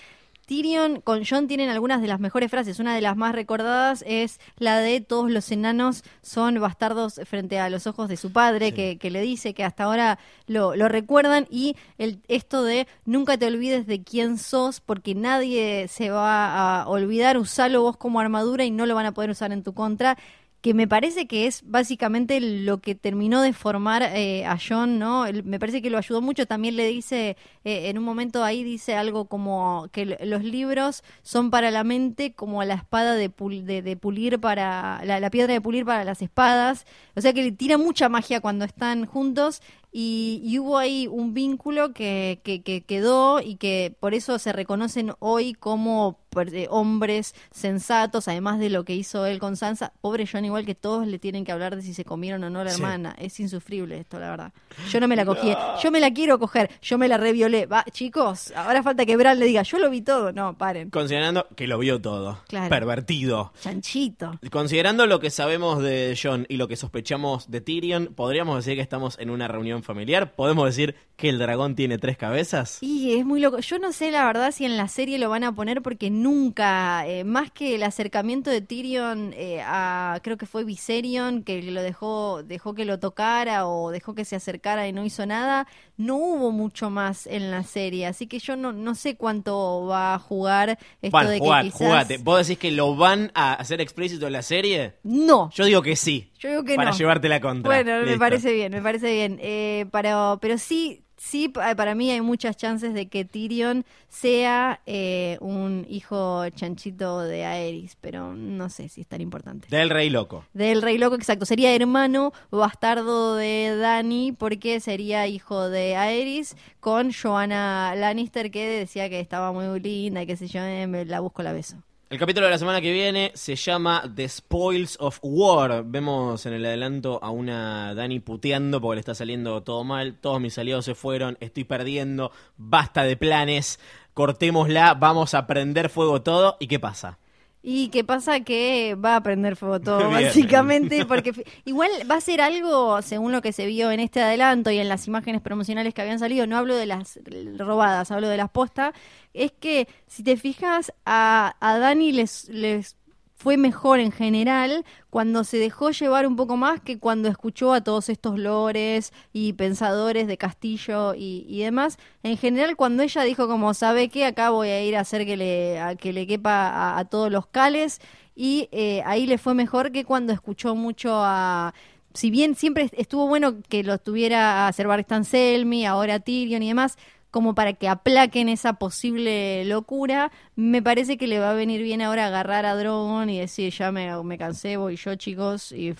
[0.45, 2.79] Tyrion con John tienen algunas de las mejores frases.
[2.79, 7.69] Una de las más recordadas es la de todos los enanos son bastardos frente a
[7.69, 8.73] los ojos de su padre, Sí.
[8.73, 11.47] que, que le dice que hasta ahora lo, lo recuerdan.
[11.49, 16.87] Y el, esto de nunca te olvides de quién sos, porque nadie se va a
[16.87, 17.37] olvidar.
[17.37, 20.17] Usalo vos como armadura y no lo van a poder usar en tu contra
[20.61, 25.25] que me parece que es básicamente lo que terminó de formar eh, a John, ¿no?
[25.43, 26.45] Me parece que lo ayudó mucho.
[26.45, 27.35] También le dice,
[27.65, 32.33] eh, en un momento ahí dice algo como que los libros son para la mente
[32.33, 36.85] como la espada de, de pulir para, la, la piedra de pulir para las espadas.
[37.15, 41.33] O sea que le tira mucha magia cuando están juntos y, y hubo ahí un
[41.33, 46.19] vínculo que, que, que quedó y que por eso se reconocen hoy como
[46.53, 49.91] eh, hombres sensatos, además de lo que hizo él con Sansa.
[49.99, 52.63] Pobre John, igual que todos le tienen que hablar de si se comieron o no
[52.63, 52.81] la Sí.
[52.81, 53.15] hermana.
[53.19, 54.53] Es insufrible esto, la verdad.
[54.89, 55.53] Yo no me la cogí.
[55.83, 56.69] Yo me la quiero coger.
[56.81, 57.65] Yo me la reviolé.
[57.65, 60.31] Va, chicos, ahora falta que Bran le diga, yo lo vi todo.
[60.31, 60.89] No, paren.
[60.89, 62.39] Considerando que lo vio todo.
[62.47, 62.69] Claro.
[62.69, 63.51] Pervertido.
[63.61, 64.39] Chanchito.
[64.51, 68.81] Considerando lo que sabemos de John y lo que sospechamos de Tyrion, podríamos decir que
[68.81, 70.33] estamos en una reunión reunión familiar.
[70.35, 72.79] ¿Podemos decir que el dragón tiene tres cabezas?
[72.81, 73.59] Y es muy loco.
[73.59, 77.05] Yo no sé la verdad si en la serie lo van a poner porque nunca,
[77.07, 81.81] eh, más que el acercamiento de Tyrion eh, a, creo que fue Viserion, que lo
[81.81, 85.67] dejó, dejó que lo tocara o dejó que se acercara y no hizo nada,
[85.97, 88.07] no hubo mucho más en la serie.
[88.07, 91.65] Así que yo no, no sé cuánto va a jugar esto Bueno, de que jugate,
[91.65, 91.77] quizás...
[91.77, 92.17] jugate.
[92.17, 94.95] ¿Vos decís que lo van a hacer explícito en la serie?
[95.03, 95.49] No.
[95.53, 96.31] Yo digo que sí.
[96.39, 96.97] Yo digo que para no.
[96.97, 97.69] llevarte la contra.
[97.69, 99.37] Bueno, me parece bien, me parece bien.
[99.39, 104.81] Eh, pero, pero sí, sí, pa- para mí hay muchas chances de que Tyrion sea
[104.85, 109.67] eh, un hijo chanchito de Aerys, pero no sé si es tan importante.
[109.69, 110.45] Del rey loco.
[110.53, 111.45] Del rey loco, exacto.
[111.45, 119.09] Sería hermano bastardo de Dani porque sería hijo de Aerys con Joanna Lannister que decía
[119.09, 121.77] que estaba muy linda y que sé yo, eh, me la busco, la beso.
[122.11, 125.85] El capítulo de la semana que viene se llama The Spoils of War.
[125.85, 130.17] Vemos en el adelanto a una Dani puteando porque le está saliendo todo mal.
[130.19, 133.79] Todos mis aliados se fueron, estoy perdiendo, basta de planes,
[134.13, 136.57] cortémosla, vamos a prender fuego todo.
[136.59, 137.17] ¿Y qué pasa?
[137.63, 140.23] Y qué pasa que va a prender fuego todo, Bien.
[140.25, 141.31] básicamente, porque
[141.65, 144.89] igual va a ser algo, según lo que se vio en este adelanto y en
[144.89, 147.19] las imágenes promocionales que habían salido, no hablo de las
[147.57, 148.93] robadas, hablo de las postas,
[149.33, 152.97] es que si te fijas, a, a Dani les, les
[153.41, 157.81] fue mejor en general cuando se dejó llevar un poco más que cuando escuchó a
[157.81, 161.97] todos estos lores y pensadores de Castillo y, y demás.
[162.21, 164.25] En general, cuando ella dijo como, ¿sabe qué?
[164.25, 167.47] Acá voy a ir a hacer que le, a que le quepa a, todos los
[167.47, 167.99] cales
[168.35, 171.73] y eh, ahí le fue mejor que cuando escuchó mucho a...
[172.13, 176.97] Si bien siempre estuvo bueno que lo tuviera a Sebastian Selmy, ahora Tyrion y demás,
[177.31, 182.01] como para que aplaquen esa posible locura, me parece que le va a venir bien
[182.01, 185.95] ahora agarrar a Drogon y decir, ya me, cansé, voy yo chicos, y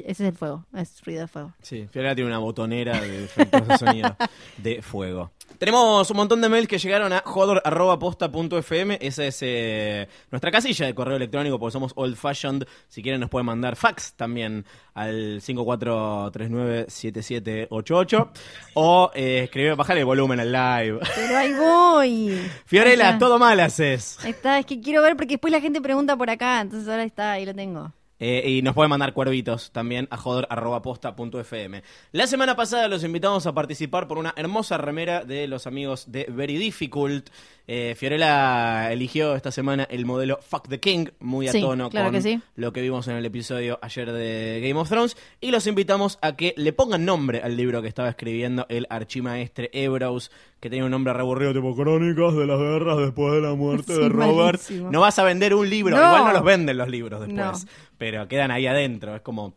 [0.00, 1.54] ese es el fuego, es ruido de fuego.
[1.62, 4.14] Sí, Fiorella tiene una botonera de efectos de sonido
[4.58, 5.32] de fuego.
[5.58, 8.98] Tenemos un montón de mails que llegaron a jodor.posta.fm.
[9.00, 12.66] Esa es eh, nuestra casilla de correo electrónico porque somos old fashioned.
[12.88, 18.28] Si quieren nos pueden mandar fax también al 54397788
[18.74, 21.00] o eh, escribir, bajar el volumen al live.
[21.14, 22.38] Pero ahí voy.
[22.66, 24.18] Fiorella, todo mal haces.
[24.26, 27.32] Está, es que quiero ver porque después la gente pregunta por acá, entonces ahora está,
[27.32, 27.94] ahí lo tengo.
[28.18, 31.82] Eh, y nos pueden mandar cuervitos también a jodor.posta.fm.
[32.12, 36.26] La semana pasada los invitamos a participar por una hermosa remera de los amigos de
[36.30, 37.28] Very Difficult.
[37.68, 42.06] Eh, Fiorella eligió esta semana el modelo Fuck the King, muy a Sí, tono claro
[42.06, 42.40] con que sí.
[42.54, 45.16] lo que vimos en el episodio ayer de Game of Thrones.
[45.40, 49.70] Y los invitamos a que le pongan nombre al libro que estaba escribiendo el archimaestre
[49.72, 53.94] Ebrows, que tenía un nombre reburrido tipo Crónicas de las guerras después de la muerte
[53.94, 54.58] Sí, de Robert.
[54.60, 54.90] malísimo.
[54.92, 56.02] No vas a vender un libro, No.
[56.06, 57.70] igual no los venden los libros después No.
[57.98, 59.16] pero quedan ahí adentro.
[59.16, 59.54] Es como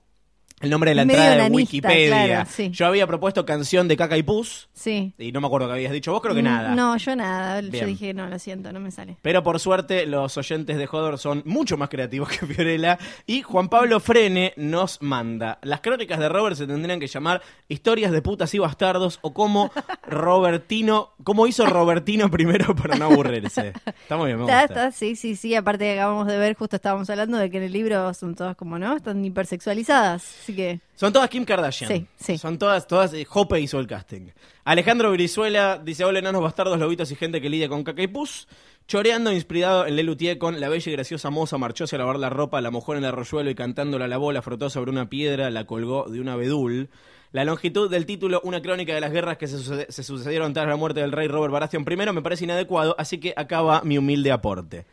[0.61, 1.55] el nombre de la Medio entrada de nanista,
[1.89, 2.25] Wikipedia.
[2.25, 2.69] claro, sí.
[2.71, 5.13] Yo había propuesto canción de Caca y Pus, Sí.
[5.17, 6.11] y no me acuerdo qué habías dicho.
[6.11, 6.75] Vos creo que nada.
[6.75, 7.61] No, yo nada.
[7.61, 7.71] Bien.
[7.73, 9.17] Yo dije, no, lo siento, no me sale.
[9.21, 12.97] Pero por suerte, los oyentes de Hodor son mucho más creativos que Fiorella.
[13.25, 18.11] Y Juan Pablo Frene nos manda: Las crónicas de Robert se tendrían que llamar Historias
[18.11, 19.71] de putas y bastardos, o como
[20.07, 21.09] Robertino.
[21.23, 23.73] ¿Cómo hizo Robertino primero para no aburrirse?
[23.85, 24.87] Está muy bien, me Está, gusta.
[24.87, 25.55] está, sí, sí, sí.
[25.55, 28.55] Aparte que acabamos de ver, justo estábamos hablando de que en el libro son todas
[28.55, 28.95] como, ¿no?
[28.95, 30.23] Están hipersexualizadas.
[30.49, 30.79] Así que.
[30.95, 31.91] Son todas Kim Kardashian.
[31.91, 32.37] Sí, sí.
[32.39, 33.13] Son todas, todas.
[33.13, 34.31] eh, Hope hizo el casting.
[34.65, 38.47] Alejandro Brizuela dice: Hola, enanos bastardos, lobitos y gente que lidia con caca y pus.
[38.87, 42.59] Choreando, inspirado en Lelutier con la bella y graciosa moza, marchóse a lavar la ropa,
[42.59, 46.09] la mojó en el arroyuelo y cantándola la bola, frotó sobre una piedra, la colgó
[46.09, 46.89] de un abedul.
[47.31, 51.01] La longitud del título, una crónica de las guerras que se sucedieron tras la muerte
[51.01, 54.85] del rey Robert Baratheon I, me parece inadecuado, así que acaba mi humilde aporte.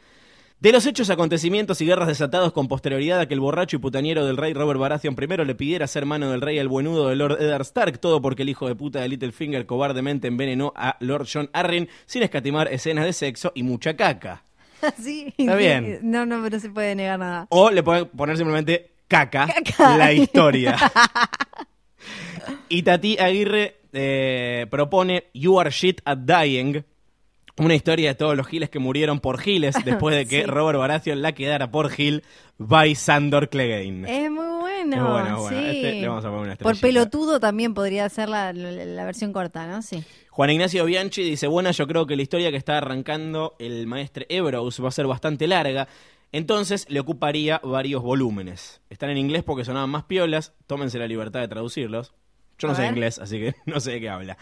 [0.58, 4.24] De los hechos, acontecimientos y guerras desatados con posterioridad a que el borracho y putañero
[4.24, 7.42] del rey Robert Baratheon I le pidiera ser mano del rey al buenudo de Lord
[7.42, 11.50] Eddard Stark, todo porque el hijo de puta de Littlefinger cobardemente envenenó a Lord John
[11.52, 14.44] Arryn sin escatimar escenas de sexo y mucha caca.
[14.98, 16.00] sí, Está bien.
[16.02, 17.46] No, no, pero no se puede negar nada.
[17.50, 19.98] O le pueden poner simplemente caca, Caca.
[19.98, 20.78] la historia.
[22.70, 26.82] y Tati Aguirre eh, propone You Are Shit at Dying.
[27.58, 30.46] Una historia de todos los giles que murieron por giles después de que Sí.
[30.46, 32.22] Robert Baratheon la quedara por gil
[32.58, 34.24] by Sandor Clegane.
[34.24, 34.96] Es muy bueno.
[34.96, 35.48] Es bueno, bueno.
[35.48, 35.54] sí.
[35.66, 39.32] Este le vamos a poner una Por pelotudo también podría ser la, la- la versión
[39.32, 39.80] corta, ¿no?
[39.82, 40.04] Sí.
[40.30, 44.26] Juan Ignacio Bianchi dice, buena, yo creo que la historia que está arrancando el maestre
[44.28, 45.88] Ebrows va a ser bastante larga,
[46.32, 48.82] entonces le ocuparía varios volúmenes.
[48.90, 52.12] Están en inglés porque sonaban más piolas, tómense la libertad de traducirlos.
[52.58, 52.90] Yo no A sé ver.
[52.92, 54.36] inglés, así que no sé de qué habla.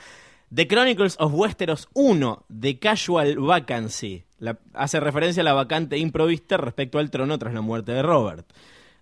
[0.54, 4.24] The Chronicles of Westeros 1, The Casual Vacancy.
[4.38, 8.46] La- hace referencia a la vacante improvista respecto al trono tras la muerte de Robert.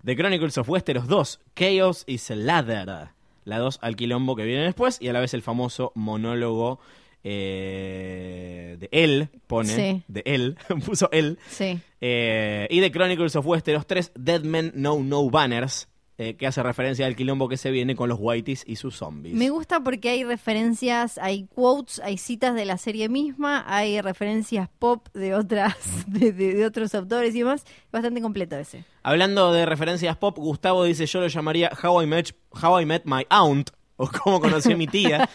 [0.04, 3.08] The Chronicles of Westeros 2, Chaos is a Ladder.
[3.44, 6.78] la 2 al quilombo que viene después y a la vez el famoso monólogo
[7.24, 10.02] eh, de él, pone, Sí.
[10.08, 11.78] de él, puso él, Sí.
[12.00, 15.88] eh, y de Chronicles of Westeros 3, Dead Men No No Banners,
[16.18, 19.34] eh, que hace referencia al quilombo que se viene con los Whiteys y sus zombies.
[19.34, 24.68] Me gusta porque hay referencias, hay quotes, hay citas de la serie misma, hay referencias
[24.78, 25.74] pop de otras,
[26.06, 27.64] de, de- de otros autores y demás.
[27.90, 28.84] Bastante completo ese.
[29.02, 33.02] Hablando de referencias pop, Gustavo dice, yo lo llamaría How I Met, How I Met
[33.06, 33.70] My Aunt,
[34.02, 35.28] o cómo conocí a mi tía,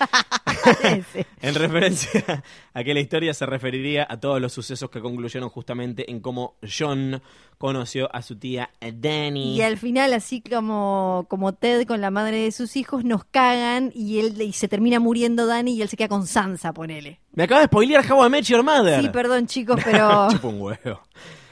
[1.42, 2.44] en referencia
[2.74, 6.58] a que la historia se referiría a todos los sucesos que concluyeron justamente en cómo
[6.62, 7.22] John
[7.58, 9.56] conoció a su tía Dani.
[9.56, 13.94] Y al final, así como, como Ted con la madre de sus hijos, nos cagan
[13.96, 17.22] y él y se termina muriendo Dani y él se queda con Sansa, ponele.
[17.32, 19.02] Me acaba de spoilear How I Met Your Mother.
[19.02, 20.28] Sí, perdón chicos, pero...
[20.32, 21.02] Chupa un huevo.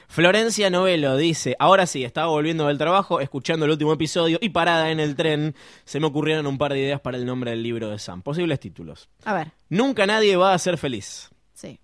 [0.08, 4.90] Florencia Novelo dice, ahora sí, estaba volviendo del trabajo, escuchando el último episodio y parada
[4.90, 5.54] en el tren,
[5.84, 8.22] se me ocurrieron un par de ideas para el nombre del libro de Sam.
[8.22, 9.08] Posibles títulos.
[9.24, 11.30] A ver, Nunca nadie va a ser feliz.
[11.54, 11.80] sí,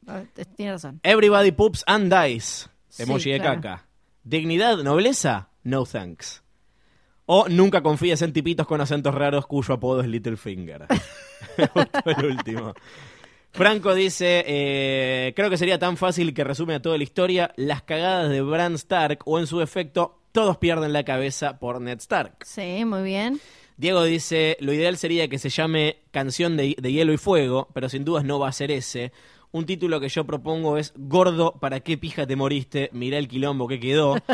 [0.57, 1.01] tiene razón.
[1.03, 2.70] Everybody poops and dies.
[2.89, 3.61] Sí, Emoji de claro.
[3.61, 3.87] caca.
[4.23, 6.43] Dignidad, nobleza, no thanks.
[7.27, 10.87] O nunca confíes en tipitos con acentos raros cuyo apodo es Littlefinger.
[12.05, 12.75] El último.
[13.53, 17.83] Franco dice, eh, creo que sería tan fácil que resume a toda la historia las
[17.83, 22.37] cagadas de Bran Stark o en su efecto todos pierden la cabeza por Ned Stark.
[22.47, 23.41] Sí, muy bien.
[23.77, 27.91] Diego dice, lo ideal sería que se llame Canción de, de Hielo y Fuego, pero
[27.91, 29.13] sin dudas no va a ser ese.
[29.53, 32.89] Un título que yo propongo es Gordo, ¿para qué pija te moriste?
[32.93, 34.17] Mirá el quilombo que quedó.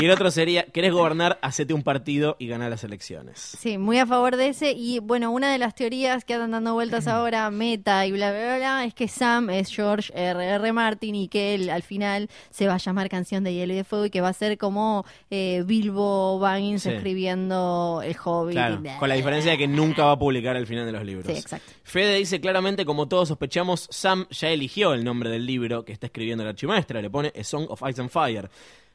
[0.00, 1.38] Y el otro sería, ¿querés gobernar?
[1.42, 3.38] Hacete un partido y ganá las elecciones.
[3.38, 4.72] Sí, muy a favor de ese.
[4.72, 8.56] Y bueno, una de las teorías que andan dando vueltas ahora, meta y bla, bla,
[8.56, 10.42] bla, es que Sam es George R.
[10.42, 10.72] R.
[10.72, 13.84] Martin y que él al final se va a llamar Canción de Hielo y de
[13.84, 16.88] Fuego y que va a ser como eh, Bilbo Baggins Sí.
[16.88, 18.52] escribiendo El Hobbit.
[18.54, 21.26] Claro, con la diferencia de que nunca va a publicar el final de los libros.
[21.26, 21.70] Sí, exacto.
[21.92, 26.06] Fede dice claramente, como todos sospechamos, Sam ya eligió el nombre del libro que está
[26.06, 28.48] escribiendo la archimaestra, le pone A Song of Ice and Fire.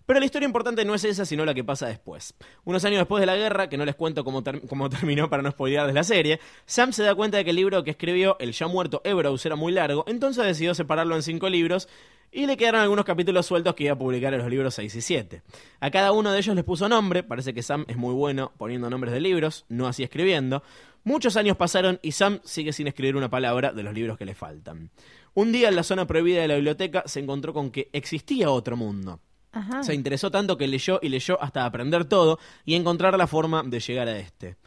[0.08, 2.34] Pero la historia importante no es esa, sino la que pasa después.
[2.66, 5.52] Unos años después de la guerra, que no les cuento cómo, cómo terminó para no
[5.52, 8.66] spoilearles la serie, Sam se da cuenta de que el libro que escribió, el ya
[8.66, 11.88] muerto Ebrows, era muy largo, entonces decidió separarlo en cinco libros
[12.32, 15.02] y le quedaron algunos capítulos sueltos que iba a publicar en los libros 6 y
[15.02, 15.42] 7.
[15.80, 18.90] A cada uno de ellos les puso nombre, parece que Sam es muy bueno poniendo
[18.90, 20.62] nombres de libros, no así escribiendo.
[21.08, 24.36] Muchos años pasaron y Sam sigue sin escribir una palabra de los libros que le
[24.36, 24.92] faltan.
[25.36, 28.76] Un día en la zona prohibida de la biblioteca se encontró con que existía otro
[28.76, 29.22] mundo.
[29.54, 29.86] Ajá.
[29.86, 33.80] Se interesó tanto que leyó y leyó hasta aprender todo y encontrar la forma de
[33.80, 34.58] llegar a este.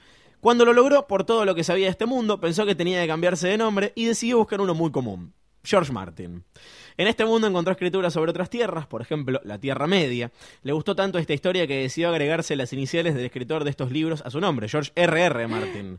[0.40, 3.08] Cuando lo logró, por todo lo que sabía de este mundo, pensó que tenía que
[3.08, 6.44] cambiarse de nombre y decidió buscar uno muy común, George Martin.
[7.00, 10.30] En este mundo encontró escrituras sobre otras tierras, por ejemplo, la Tierra Media.
[10.62, 14.20] Le gustó tanto esta historia que decidió agregarse las iniciales del escritor de estos libros
[14.22, 15.18] a su nombre, George R.
[15.18, 15.48] R.
[15.48, 15.98] Martin.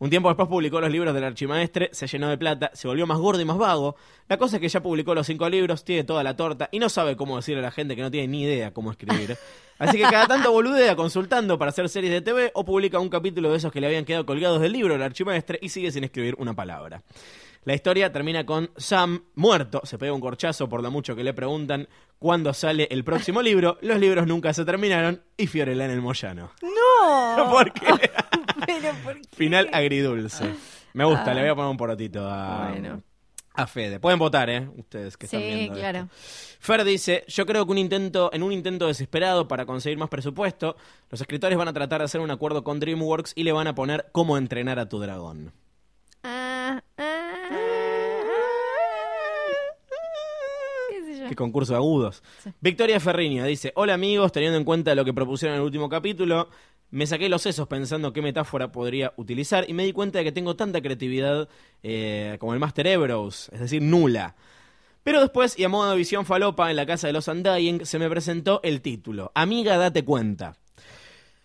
[0.00, 3.18] Un tiempo después publicó los libros del archimaestre, se llenó de plata, se volvió más
[3.18, 3.94] gordo y más vago.
[4.28, 6.88] La cosa es que ya publicó los cinco libros, tiene toda la torta y no
[6.88, 9.36] sabe cómo decirle a la gente que no tiene ni idea cómo escribir.
[9.78, 13.52] Así que cada tanto boludea consultando para hacer series de TV o publica un capítulo
[13.52, 16.34] de esos que le habían quedado colgados del libro del archimaestre y sigue sin escribir
[16.38, 17.02] una palabra.
[17.64, 21.34] La historia termina con Sam muerto, se pega un corchazo por lo mucho que le
[21.34, 21.88] preguntan
[22.18, 26.52] cuándo sale el próximo libro, los libros nunca se terminaron y Fiorella en el Moyano.
[26.62, 27.50] ¡No!
[27.50, 27.86] ¿Por qué?
[28.66, 29.28] Pero, ¿por qué?
[29.36, 30.54] Final agridulce.
[30.94, 33.02] Me gusta, le voy a poner un porotito a, Bueno.
[33.54, 34.00] a Fede.
[34.00, 34.68] Pueden votar, ¿eh?
[34.76, 35.78] Ustedes que están Sí, viendo.
[35.78, 35.98] claro.
[36.00, 36.56] esto.
[36.60, 40.76] Fer dice, yo creo que un intento, en un intento desesperado para conseguir más presupuesto,
[41.10, 43.74] los escritores van a tratar de hacer un acuerdo con DreamWorks y le van a
[43.74, 45.52] poner cómo entrenar a tu dragón.
[46.22, 47.09] Ah, ah,
[51.30, 52.24] qué concurso de agudos.
[52.60, 56.48] Victoria Ferriño dice, hola amigos, teniendo en cuenta lo que propusieron en el último capítulo,
[56.90, 60.32] me saqué los sesos pensando qué metáfora podría utilizar y me di cuenta de que
[60.32, 61.48] tengo tanta creatividad
[61.84, 64.34] eh, como el Master Ebros, es decir, nula.
[65.04, 68.00] Pero después, y a modo de visión falopa en la casa de los Undying, se
[68.00, 70.56] me presentó el título, Amiga, date cuenta.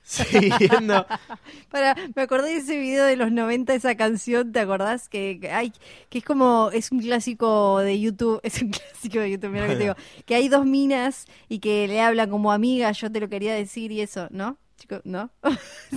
[0.05, 1.03] Siguiendo,
[1.71, 5.09] Para, me acordé de ese video de los 90, esa canción, ¿te acordás?
[5.09, 5.73] Que, que hay,
[6.09, 9.71] que es como, es un clásico de YouTube, es un clásico de YouTube, mira lo
[9.71, 9.95] que te digo,
[10.27, 13.91] que hay dos minas y que le hablan como amiga, yo te lo quería decir
[13.91, 14.59] y eso, ¿no?
[14.77, 15.31] Chicos, ¿no?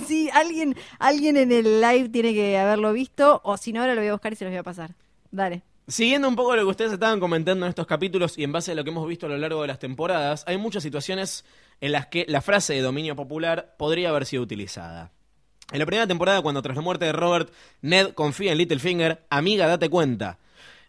[0.07, 4.01] sí, alguien, alguien en el live tiene que haberlo visto, o si no, ahora lo
[4.01, 4.95] voy a buscar y se los voy a pasar.
[5.29, 5.61] Dale.
[5.87, 8.75] Siguiendo un poco lo que ustedes estaban comentando en estos capítulos y en base a
[8.75, 11.45] lo que hemos visto a lo largo de las temporadas, hay muchas situaciones
[11.81, 15.11] en las que la frase de dominio popular podría haber sido utilizada.
[15.71, 19.67] En la primera temporada, cuando tras la muerte de Robert, Ned confía en Littlefinger, amiga,
[19.67, 20.39] date cuenta.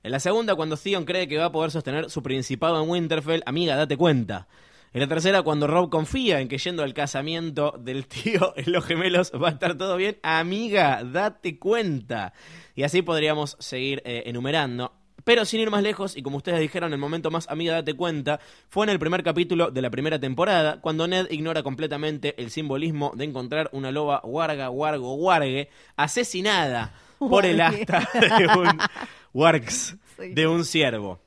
[0.02, 3.42] En la segunda, cuando Theon cree que va a poder sostener su principado en Winterfell,
[3.44, 4.48] amiga, date cuenta.
[4.92, 8.84] En la tercera, cuando Rob confía en que yendo al casamiento del tío en los
[8.84, 12.32] gemelos va a estar todo bien, amiga, date cuenta.
[12.74, 14.92] Y así podríamos seguir eh, enumerando.
[15.24, 18.40] Pero sin ir más lejos, y como ustedes dijeron, el momento más amiga date cuenta,
[18.68, 23.12] fue en el primer capítulo de la primera temporada, cuando Ned ignora completamente el simbolismo
[23.14, 28.78] de encontrar una loba warga, wargo, wargue, asesinada por el asta de un
[29.34, 31.20] wargs, de un ciervo.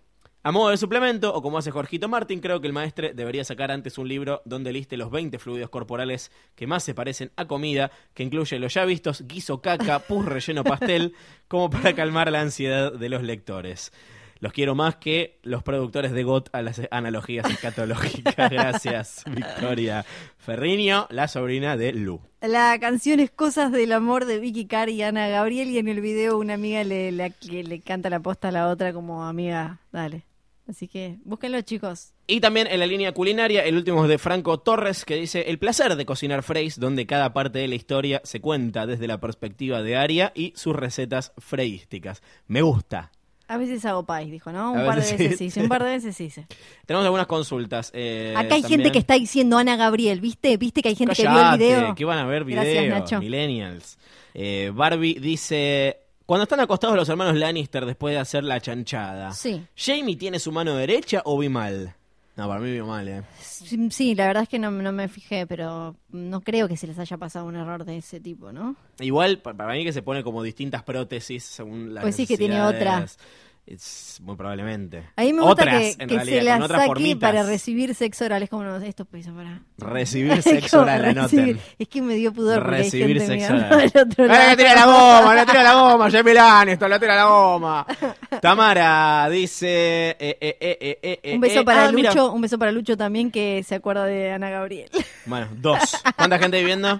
[0.45, 3.71] A modo de suplemento, o como hace Jorgito Martín, creo que el maestre debería sacar
[3.71, 7.91] antes un libro donde liste los 20 fluidos corporales que más se parecen a comida,
[8.13, 11.15] que incluye los ya vistos guiso caca, pus relleno pastel,
[11.47, 13.93] como para calmar la ansiedad de los lectores.
[14.41, 18.35] Los quiero más que los productores de GOT a las analogías escatológicas.
[18.51, 20.03] Gracias, Victoria
[20.37, 22.19] Ferriño, la sobrina de Lu.
[22.41, 26.01] La canción es Cosas del Amor de Vicky Carr y Ana Gabriel y en el
[26.01, 30.25] video una amiga le, le, canta la posta a la otra como amiga, dale.
[30.67, 32.13] Así que búsquenlo chicos.
[32.25, 35.59] Y también en la línea culinaria, el último es de Franco Torres, que dice el
[35.59, 39.81] placer de cocinar Freys, donde cada parte de la historia se cuenta desde la perspectiva
[39.81, 42.21] de Aria y sus recetas freísticas.
[42.47, 43.11] Me gusta.
[43.49, 44.71] A veces hago pais, dijo, ¿no?
[44.71, 45.45] Un A par de veces veces sí.
[45.45, 46.47] hice, un par de veces hice.
[46.85, 47.91] Tenemos algunas consultas.
[47.93, 50.55] eh, Acá hay gente que está diciendo Ana Gabriel, ¿viste?
[50.55, 51.95] ¿Viste que hay gente que vio el Cállate, video?
[51.95, 53.19] que van a ver videos, Gracias, Nacho.
[53.19, 53.97] millennials.
[54.33, 59.65] Eh, Barbie dice, cuando están acostados los hermanos Lannister después de hacer la chanchada, Sí.
[59.75, 61.95] ¿Jamie tiene su mano derecha o vi mal?
[62.35, 63.21] No, para mí vi mal, eh.
[63.39, 66.87] Sí, sí, la verdad es que no, no me fijé, pero no creo que se
[66.87, 68.75] les haya pasado un error de ese tipo, ¿no?
[68.99, 72.35] Igual, pa- para mí que se pone como distintas prótesis según las Pues sí que
[72.37, 73.19] tiene necesidades.
[73.65, 75.05] Es muy probablemente.
[75.15, 77.19] A mí me gusta Otras, que, en que realidad, se la otras saque formitas.
[77.31, 78.43] para recibir sexo oral.
[78.43, 79.61] Es como, no, esto pues para...
[79.77, 81.57] Recibir sexo oral, anoten.
[81.79, 83.71] Es que me dio pudor Recibir sexo oral.
[83.95, 85.33] al otro ¡Eh, tira la goma!
[85.35, 86.11] ¡Le tira la goma!
[86.11, 87.87] Jamie Lannister, le tira la goma!
[88.41, 90.09] Tamara dice...
[90.19, 92.09] eh, eh, eh, eh, eh, Un beso para ah, mira.
[92.09, 94.89] Lucho, un beso para Lucho también que se acuerda de Ana Gabriel.
[95.25, 95.79] Bueno, dos.
[96.17, 96.99] ¿Cuánta gente viviendo?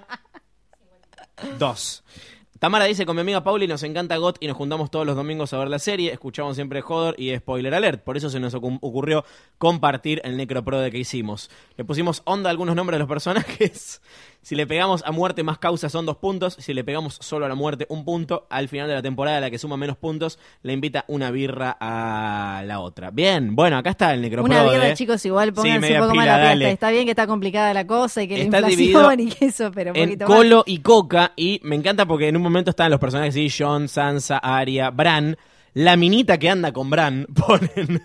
[1.60, 2.04] Dos.
[2.64, 5.52] Tamara dice, con mi amiga Pauli nos encanta GOT y nos juntamos todos los domingos
[5.52, 8.80] a ver la serie, escuchamos siempre Hodor y Spoiler Alert, por eso se nos ocu-
[8.80, 9.26] ocurrió
[9.58, 11.50] compartir el Necroprode que hicimos.
[11.76, 14.02] Le pusimos onda a algunos nombres de los personajes,
[14.44, 17.50] si le pegamos a muerte más causas son dos puntos, si le pegamos solo a
[17.50, 20.74] la muerte un punto, al final de la temporada la que suma menos puntos le
[20.74, 23.10] invita una birra a la otra.
[23.10, 24.62] Bien, bueno, acá está el Necroprode.
[24.62, 26.66] Una birra, chicos, igual Sí, pónganse un poco más pila, la dale.
[26.66, 26.74] fiesta.
[26.74, 29.72] Está bien que está complicada la cosa y que Está la inflación y que eso,
[29.74, 30.38] pero un en poquito más.
[30.38, 33.88] Colo y Coca y me encanta porque en un momento están los personajes así, John,
[33.88, 35.38] Sansa, Arya, Bran,
[35.74, 38.04] la minita que anda con Bran, ponen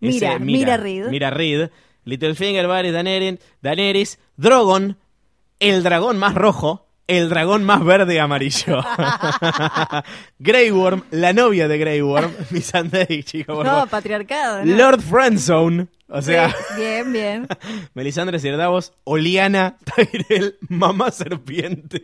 [0.00, 1.06] Mira, Mira Reed.
[1.08, 1.68] Mira Reed,
[2.04, 4.96] Littlefinger, Varys, Daenerys, Daenerys, Drogon,
[5.60, 8.80] el dragón más rojo, el dragón más verde y amarillo.
[10.38, 13.88] Grey Worm, la novia de Grey Worm, mi Sunday, chico, por No, favor.
[13.88, 14.64] patriarcado.
[14.64, 14.76] ¿no?
[14.76, 17.48] Lord Friendzone, o sea, bien, bien.
[17.94, 22.02] Melisandre Cierdavos, Oliana, Tyrell, mamá serpiente.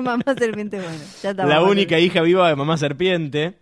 [0.00, 0.98] Mamá serpiente, bueno.
[1.22, 1.46] Ya está.
[1.46, 3.58] la única hija viva de mamá serpiente.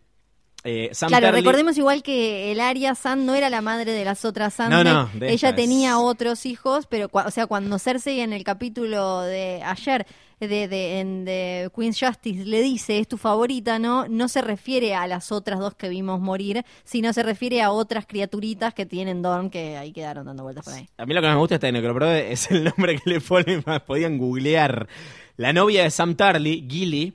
[0.65, 4.25] Eh, Sam Claro, recordemos igual que el Arya Sand no era la madre de las
[4.25, 4.71] otras Sand.
[4.71, 9.63] No, no, Ella tenía otros hijos, pero, o sea, cuando Cersei en el capítulo de
[9.65, 10.07] ayer
[10.49, 14.09] de, de, en de Queen's Justice le dice es tu favorita, ¿no?
[14.09, 18.07] No se refiere a las otras dos que vimos morir, sino se refiere a otras
[18.07, 20.89] criaturitas que tienen Dorn que ahí quedaron dando vueltas por ahí.
[20.97, 23.21] A mí lo que más me gusta de este Necroprode es el nombre que le
[23.21, 24.89] ponen, más podían googlear.
[25.37, 27.15] La novia de Sam Tarly, Gilly,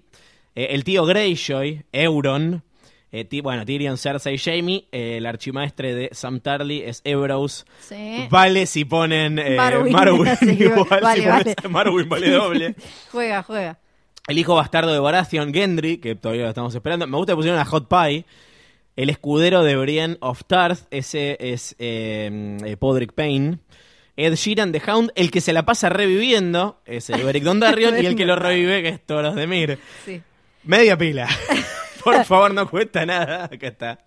[0.56, 2.64] eh, el tío Greyjoy, Euron,
[3.12, 7.66] eh, bueno, Tyrion, Cersei, Jamie, eh, el archimaestre de Sam Tarly es Ebros.
[7.80, 8.28] Sí.
[8.30, 9.56] Vale si ponen eh.
[9.56, 12.30] Marwyn, Sí, igual vale, si vale.
[12.32, 12.76] doble.
[13.12, 13.80] Juega, juega.
[14.28, 17.06] El hijo bastardo de Baratheon, Gendry, que todavía lo estamos esperando.
[17.06, 18.26] Me gusta que pusieron a Hot Pie.
[18.96, 23.60] El escudero de Brienne of Tarth, ese es eh, eh, Podrick Payne.
[24.18, 28.06] Ed Sheeran de Hound, el que se la pasa reviviendo, es el Beric Dondarrion, y
[28.06, 29.78] el que lo revive, que es Toros de Mir.
[30.06, 30.22] Sí.
[30.64, 31.28] Media pila.
[32.06, 33.46] Por favor, no cuesta nada.
[33.46, 34.00] Acá está.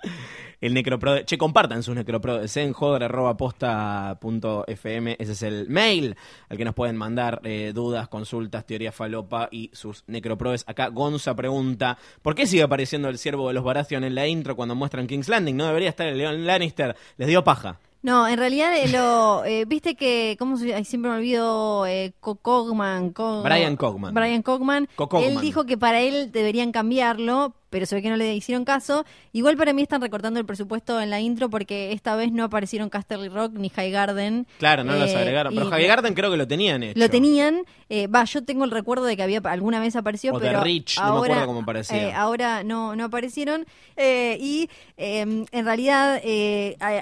[0.60, 1.24] El necroprode.
[1.24, 5.16] Che, compartan sus necroprodes en joder.posta.fm.
[5.18, 6.16] Ese es el mail
[6.48, 10.64] al que nos pueden mandar eh, dudas, consultas, teoría falopa y sus necroprodes.
[10.66, 14.56] Acá Gonza pregunta: ¿Por qué sigue apareciendo el ciervo de los Baratheon en la intro
[14.56, 15.56] cuando muestran King's Landing?
[15.56, 16.96] No debería estar el León Lannister.
[17.16, 17.78] Les dio paja.
[18.00, 22.12] No, en realidad eh, lo eh, viste que cómo se ay, siempre me olvido eh,
[22.20, 24.14] Co- Cogman, Co- Brian Cogman.
[24.14, 24.88] Brian Cogman.
[24.94, 25.32] Co- Cogman.
[25.32, 29.04] Él dijo que para él deberían cambiarlo pero se ve que no le hicieron caso.
[29.32, 32.88] Igual para mí están recortando el presupuesto en la intro porque esta vez no aparecieron
[32.90, 34.46] Casterly Rock ni High Garden.
[34.58, 35.54] Claro, no los Eh, agregaron.
[35.54, 36.98] Pero Javier Garden creo que lo tenían hecho.
[36.98, 40.38] Lo tenían, eh, va, yo tengo el recuerdo de que había alguna vez apareció, O
[40.40, 42.08] de pero Rich, no me ahora, acuerdo cómo aparecía.
[42.08, 43.66] eh, ahora no, no aparecieron.
[43.96, 46.20] Y eh, en realidad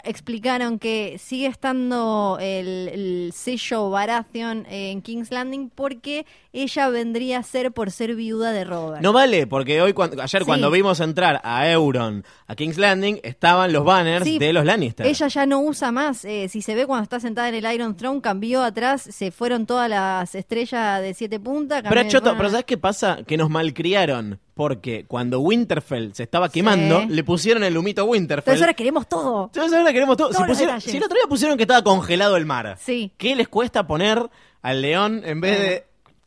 [0.05, 7.43] explicaron que sigue estando el, el sello Baratheon en King's Landing porque ella vendría a
[7.43, 9.03] ser por ser viuda de Robert.
[9.03, 10.47] No vale, porque hoy cuando, ayer Sí.
[10.47, 15.07] cuando vimos entrar a Euron a King's Landing estaban los banners Sí, de los Lannister.
[15.07, 16.25] Ella ya no usa más.
[16.25, 19.67] eh, si se ve cuando está sentada en el Iron Throne, cambió atrás, se fueron
[19.67, 21.83] todas las estrellas de siete puntas.
[21.83, 23.19] Pero cambió- Choto, pero ¿sabes qué pasa?
[23.27, 24.39] Que nos malcriaron.
[24.55, 28.43] Porque cuando Winterfell se estaba quemando, le pusieron el humito Winterfell.
[28.53, 29.47] Entonces ahora queremos todo.
[29.53, 30.29] Entonces ahora queremos todo.
[30.29, 30.91] Todos Si, los pusieron- detalles.
[30.93, 32.79] si el otro día pusieron que estaba congelado el mar.
[32.81, 33.13] Sí.
[33.19, 34.23] ¿Qué les cuesta poner
[34.63, 35.87] al león en vez de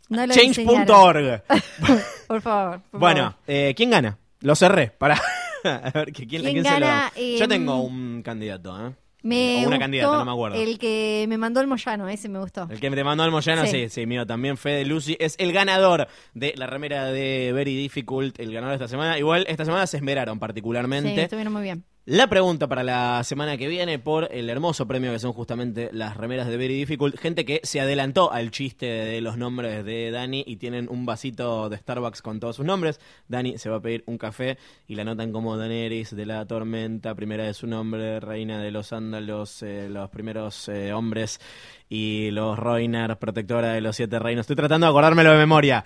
[0.10, 1.42] No lo change.org?
[2.28, 2.82] Por favor.
[2.92, 3.36] por bueno, favor.
[3.48, 4.19] eh, ¿quién gana?
[4.42, 4.92] Lo cerré.
[4.98, 5.16] Para
[5.64, 7.12] a ver ¿quién, quién, ¿Quién quién se lo gana?
[7.16, 8.94] Yo Em, tengo un candidato, ¿eh?
[9.22, 10.56] Me o una candidata, no me acuerdo.
[10.62, 12.70] El que me mandó el Moyano, ese me gustó.
[12.72, 13.90] El que te mandó al Moyano, sí, Sí.
[13.90, 18.54] sí, mío también, Fede Lucy, es el ganador de la remera de Very Difficult, el
[18.54, 19.20] ganador de esta semana.
[19.20, 21.22] Igual esta semana se esmeraron Sí, particularmente.
[21.22, 21.84] estuvieron muy bien.
[22.12, 26.18] La pregunta para la semana que viene por el hermoso premio que son justamente las
[26.18, 27.20] remeras de Very Difficult.
[27.20, 31.70] Gente que se adelantó al chiste de los nombres de Dani y tienen un vasito
[31.70, 33.00] de Starbucks con todos sus nombres.
[33.28, 34.58] Dani se va a pedir un café
[34.88, 38.92] y la anotan como Daenerys de la Tormenta, primera de su nombre, reina de los
[38.92, 41.40] Ándalos, eh, los primeros eh, hombres
[41.90, 44.46] y los Roinar, protectora de los siete reinos.
[44.46, 45.86] Estoy tratando de acordármelo de memoria.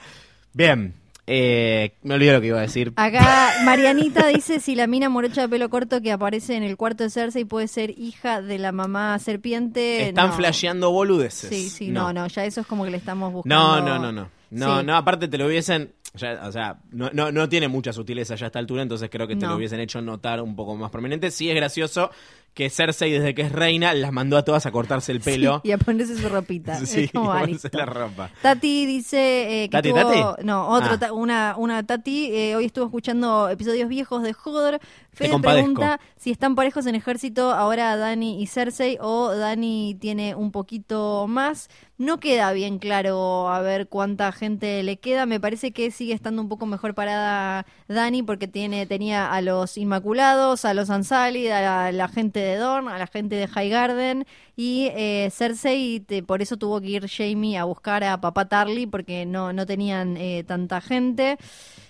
[0.54, 2.92] Bien, eh, me olvidé lo que iba a decir.
[2.98, 7.04] Acá Marianita dice si la mina morocha de pelo corto que aparece en el cuarto
[7.04, 10.10] de Cersei puede ser hija de la mamá serpiente.
[10.10, 10.34] Están no.
[10.36, 11.50] flasheando boludeces.
[11.50, 12.12] Sí, sí, no.
[12.14, 13.82] no, ya eso es como que le estamos No, buscando.
[13.82, 14.30] no, no, no.
[14.52, 14.86] No, Sí.
[14.86, 15.94] no, aparte te lo hubiesen.
[16.16, 19.28] ya, o sea, no, no, no tiene mucha sutileza ya a esta altura, entonces creo
[19.28, 19.52] que te No.
[19.52, 21.32] lo hubiesen hecho notar un poco más prominente.
[21.32, 22.12] Sí es gracioso
[22.54, 25.62] que Cersei, desde que es reina, las mandó a todas a cortarse el pelo.
[25.64, 26.80] Sí, y a ponerse su ropita.
[26.86, 28.30] Sí, es como, ponerse la ropa.
[28.42, 30.46] Tati dice eh, que ¿Tati, estuvo- Tati?
[30.46, 31.00] no otro Ah.
[31.00, 34.80] ta- una una Tati eh, hoy estuvo escuchando episodios viejos de Hodor.
[35.12, 40.52] Fede pregunta si están parejos en ejército ahora Dani y Cersei o Dani tiene un
[40.52, 41.70] poquito más.
[42.00, 45.28] No queda bien claro a ver cuánta gente le queda.
[45.28, 49.78] Me parece que sigue estando un poco mejor parada Dani porque tiene tenía a los
[49.78, 54.26] Inmaculados, a los Ansali, a la gente de Dorn, a la gente de High Garden
[54.56, 58.86] y eh, Cersei te- por eso tuvo que ir Jamie a buscar a papá Tarly
[58.88, 61.38] porque no, no tenían eh, tanta gente.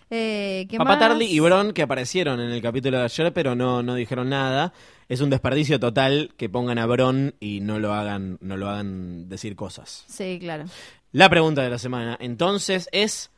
[0.09, 0.99] Eh, ¿qué Papá más?
[0.99, 4.71] Tarly y Bron que aparecieron en el capítulo de ayer, pero no, no dijeron nada.
[5.09, 9.27] Es un desperdicio total que pongan a Bron y no lo hagan, no lo hagan
[9.27, 10.05] decir cosas.
[10.07, 10.65] Sí, claro.
[11.11, 13.31] La pregunta de la semana, entonces, es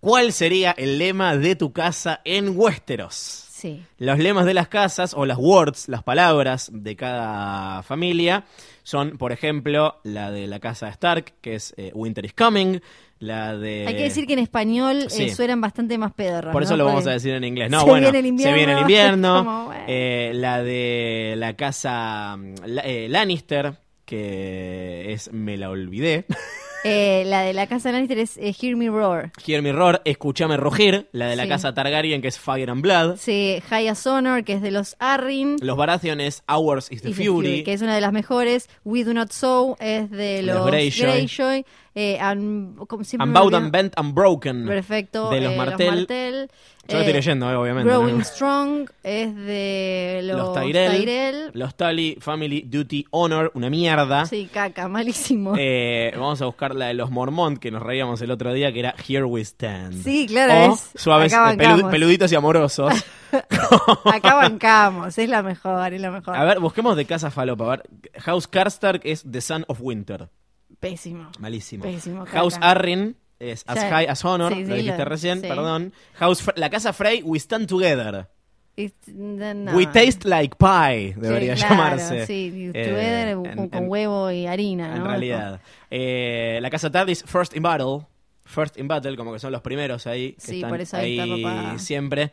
[0.00, 3.46] ¿cuál sería el lema de tu casa en Westeros?
[3.62, 3.80] Sí.
[3.98, 8.44] Los lemas de las casas o las words, las palabras de cada familia
[8.82, 12.80] son, por ejemplo, la de la casa Stark, que es eh, Winter is Coming,
[13.20, 13.86] la de...
[13.86, 16.52] Hay que decir que en español eh, suenan bastante más pedorros.
[16.52, 16.78] Por eso ¿no?
[16.78, 17.70] lo vamos a decir en inglés.
[17.70, 19.36] No, se bueno, viene el invierno, se viene el invierno.
[19.44, 19.84] como, bueno.
[19.86, 26.26] Eh, la de la casa mm, la- Lannister, que es Me la olvidé.
[26.84, 29.30] Eh, la de la casa Lannister es eh, Hear Me Roar.
[29.46, 31.08] Hear Me Roar, Escúchame Rugir.
[31.12, 31.48] La de la Sí.
[31.48, 33.16] casa Targaryen, que es Fire and Blood.
[33.18, 35.56] Sí, High as Honor, que es de los Arryn.
[35.60, 37.62] Los Baratheon es Ours is the y The Fury.
[37.64, 38.68] que es una de las mejores.
[38.84, 41.06] We Do Not Sow es de Los los, Greyjoy.
[41.06, 41.64] Greyjoy.
[41.94, 44.66] Eh, un- como Unbowed and Bent and Broken.
[44.66, 45.28] Perfecto.
[45.30, 45.56] De los eh.
[45.56, 46.48] Martell.
[46.88, 47.88] Yo lo estoy leyendo, eh, obviamente.
[47.88, 48.24] Growing ¿no?
[48.24, 50.96] Strong es de los, Los Tyrell.
[51.00, 51.50] Tyrell.
[51.54, 53.52] Los Tully, Family, Duty, Honor.
[53.54, 54.26] Una mierda.
[54.26, 55.54] Sí, caca, malísimo.
[55.56, 58.80] Eh, vamos a buscar la de los Mormont, que nos reíamos el otro día, que
[58.80, 60.02] era Here We Stand.
[60.02, 62.92] Sí, claro, O es- suaves, eh, peluditos y amorosos.
[64.04, 66.34] Acá bancamos, es la mejor, es la mejor.
[66.36, 67.64] A ver, busquemos de casa falopa.
[67.64, 67.82] A ver,
[68.18, 70.28] House Karstark es The Son of Winter.
[70.82, 71.30] Pésimo.
[71.38, 71.82] Malísimo.
[71.84, 72.58] Pésimo, House.
[72.60, 74.52] Arryn es As High as Honor.
[74.52, 75.46] sí, lo sí, dijiste lo- recién, sí.
[75.48, 75.92] perdón.
[76.14, 78.28] House la casa Frey, We Stand Together.
[79.06, 79.76] No.
[79.76, 82.26] We Taste Like Pie, debería claro, llamarse.
[82.26, 85.08] Sí, Eh, together en- con, en- huevo y harina, En ¿no?
[85.08, 85.60] realidad.
[85.90, 88.06] Eh, la casa Tardis, First in Battle.
[88.44, 90.32] First in Battle, como que son los primeros ahí.
[90.32, 92.32] Que Sí, están por eso ahí está ahí siempre.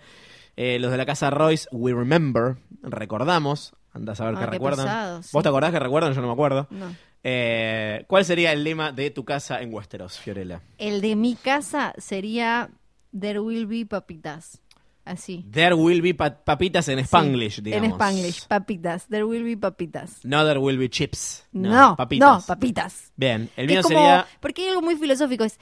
[0.56, 2.56] Eh, los de la casa Royce, We Remember.
[2.82, 3.74] Recordamos.
[3.92, 5.24] Andás a ver Ah, qué qué recuerdan.
[5.24, 5.30] sí.
[5.34, 6.14] ¿Vos te acordás que recuerdan?
[6.14, 6.68] Yo no me acuerdo.
[6.70, 6.96] No.
[7.24, 10.62] Eh, ¿Cuál sería el lema de tu casa en Westeros, Fiorella?
[10.78, 12.70] El de mi casa sería
[13.18, 14.62] There will be papitas.
[15.06, 15.44] Así.
[15.52, 17.86] There will be pa- papitas en Spanglish, Sí, digamos.
[17.86, 19.08] En Spanglish, papitas.
[19.08, 20.24] There will be papitas.
[20.24, 21.48] No there will be chips.
[21.52, 22.30] No, No, papitas.
[22.30, 23.12] no, papitas.
[23.16, 24.28] Bien, el mío como- sería...
[24.40, 25.58] Porque hay algo muy filosófico, es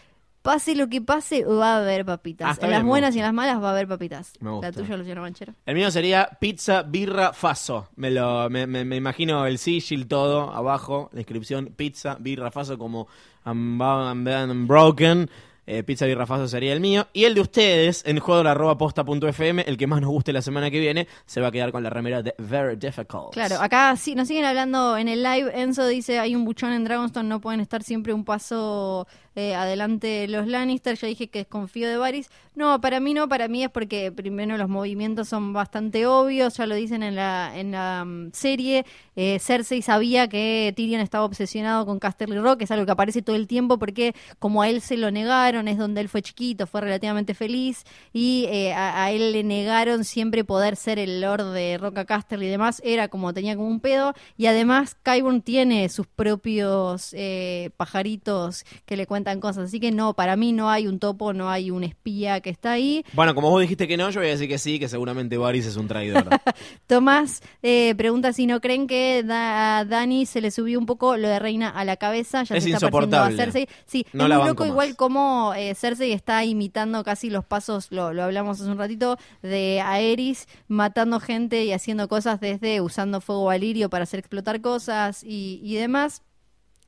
[0.48, 2.58] Pase lo que pase, va a haber papitas.
[2.62, 4.32] Ah, en las buenas y en las malas va a haber papitas.
[4.40, 4.68] Me gusta.
[4.68, 5.54] La tuya, Luciano Manchero.
[5.66, 7.90] El mío sería pizza, birra, faso.
[7.98, 12.78] Me lo me, me- me imagino el sigil todo abajo, la inscripción pizza, birra, faso
[12.78, 13.10] como
[13.46, 15.30] Unbound
[15.70, 17.08] Eh, pizza, birra, faso sería el mío.
[17.12, 21.10] Y el de ustedes, en juego.posta.fm, el que más nos guste la semana que viene,
[21.26, 23.34] se va a quedar con la remera de Very Difficult.
[23.34, 25.52] Claro, acá sí, nos siguen hablando en el live.
[25.62, 30.28] Enzo dice, hay un buchón en Dragonstone, no pueden estar siempre un paso eh, adelante
[30.28, 30.98] los Lannister.
[30.98, 32.30] Ya dije que desconfío de Varys.
[32.56, 36.66] No, para mí no, para mí es porque primero los movimientos son bastante obvios, ya
[36.66, 38.84] lo dicen en la, en la mm, serie.
[39.16, 43.36] Eh, Cersei sabía que Tyrion estaba obsesionado con Casterly Rock, es algo que aparece todo
[43.36, 46.82] el tiempo porque como a él se lo negaron, es donde él fue chiquito, fue
[46.82, 51.78] relativamente feliz y eh, a, a él le negaron siempre poder ser el Lord de
[51.78, 56.08] Roca Casterly y demás, era como tenía como un pedo y además Qyburn tiene sus
[56.08, 61.00] propios eh, pajaritos que le cuentan cosas, así que no, para mí no hay un
[61.00, 63.04] topo, no hay un espía que está ahí.
[63.14, 65.66] Bueno, como vos dijiste que no, yo voy a decir que sí, que seguramente Varys
[65.66, 66.28] es un traidor.
[66.88, 71.18] Tomás eh, pregunta si no creen que da- a Dani se le subió un poco
[71.18, 73.36] lo de reina a la cabeza, ya Es se está a insoportable.
[73.38, 73.68] Cersei.
[73.86, 74.98] Sí, No es la muy loco igual más.
[74.98, 79.82] como eh, Cersei está imitando casi los pasos, lo, lo hablamos hace un ratito, de
[79.84, 85.60] Aerys matando gente y haciendo cosas desde usando fuego valirio para hacer explotar cosas y,
[85.64, 86.22] y demás.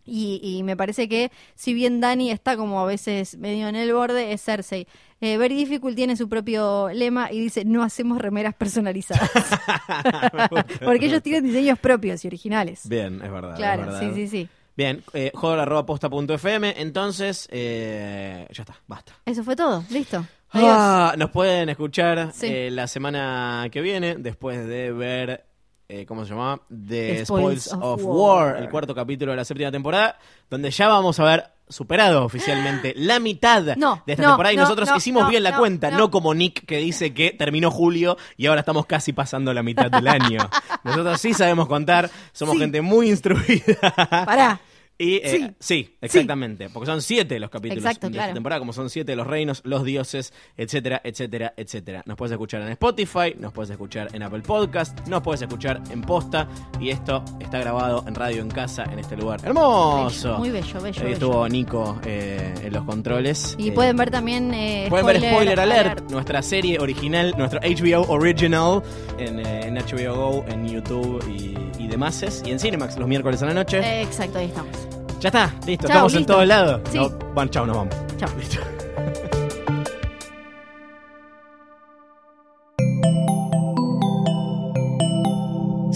[0.06, 3.94] Y, y me parece que si bien Dani está como a veces medio en el
[3.94, 4.88] borde, es Cersei.
[5.22, 9.30] Eh, Very Difficult tiene su propio lema y dice, no hacemos remeras personalizadas.
[10.84, 12.88] Porque ellos tienen diseños propios y originales.
[12.88, 13.52] Bien, es verdad.
[13.52, 14.00] es claro, verdad.
[14.00, 14.50] sí, sí, sí.
[14.76, 19.14] Bien, eh, juego.posta.fm, entonces, eh, ya está, basta.
[19.26, 20.26] Eso fue todo, listo.
[20.54, 22.48] Ah, nos pueden escuchar Sí.
[22.48, 25.46] eh, la semana que viene, después de ver,
[25.90, 26.62] eh, ¿cómo se llama?
[26.70, 28.54] The Spoils Spoils of of, War.
[28.54, 30.18] War, el cuarto capítulo de la séptima temporada,
[30.50, 34.56] donde ya vamos a haber superado oficialmente la mitad No, de esta no, temporada y
[34.56, 35.98] no, nosotros no, hicimos bien la cuenta, no.
[35.98, 36.12] no.
[36.12, 40.08] como Nick que dice que terminó julio y ahora estamos casi pasando la mitad del
[40.08, 40.48] año.
[40.84, 42.62] Nosotros sí sabemos contar, somos Sí.
[42.62, 43.76] gente muy instruida.
[44.10, 44.60] Pará.
[45.02, 45.52] Y eh, Sí.
[45.60, 45.96] sí.
[46.02, 48.26] exactamente, porque son siete los capítulos Exacto, de claro.
[48.28, 52.04] esta temporada, como son siete los reinos, los dioses, etcétera, etcétera, etcétera.
[52.06, 56.02] Nos puedes escuchar en Spotify, nos puedes escuchar en Apple Podcast, nos puedes escuchar en
[56.02, 56.50] Posta
[56.82, 59.40] y esto está grabado en Radio en Casa en este lugar.
[59.46, 60.28] Hermoso.
[60.28, 61.14] Bello, muy bello, bello, Ahí bello.
[61.14, 63.56] estuvo Nico eh, en los controles.
[63.58, 64.54] Y Eh, pueden ver también...
[64.54, 68.84] eh, Pueden ver Spoiler Alert, nuestra serie original, nuestro HBO Original
[69.18, 72.10] en, en HBO Go, en YouTube y, y demás.
[72.46, 74.02] Y en Cinemax los miércoles a la noche.
[74.02, 74.89] Exacto, ahí estamos.
[75.20, 76.82] Ya está, listo, Chao, estamos en todos lados.
[76.92, 76.98] Sí.
[76.98, 77.96] No, bueno, chao, nos vamos.
[78.18, 78.30] Chao.
[78.38, 78.60] Listo.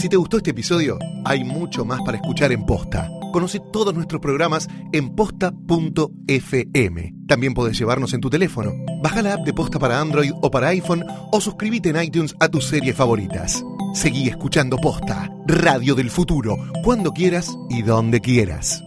[0.03, 3.09] Si te gustó este episodio, hay mucho más para escuchar en Posta.
[3.31, 7.13] Conoce todos nuestros programas en posta.fm.
[7.25, 8.73] También podés llevarnos en tu teléfono.
[9.01, 12.49] Baja la app de Posta para Android o para iPhone o suscríbete en iTunes a
[12.49, 13.63] tus series favoritas.
[13.93, 18.83] Seguí escuchando Posta, Radio del Futuro, cuando quieras y donde quieras.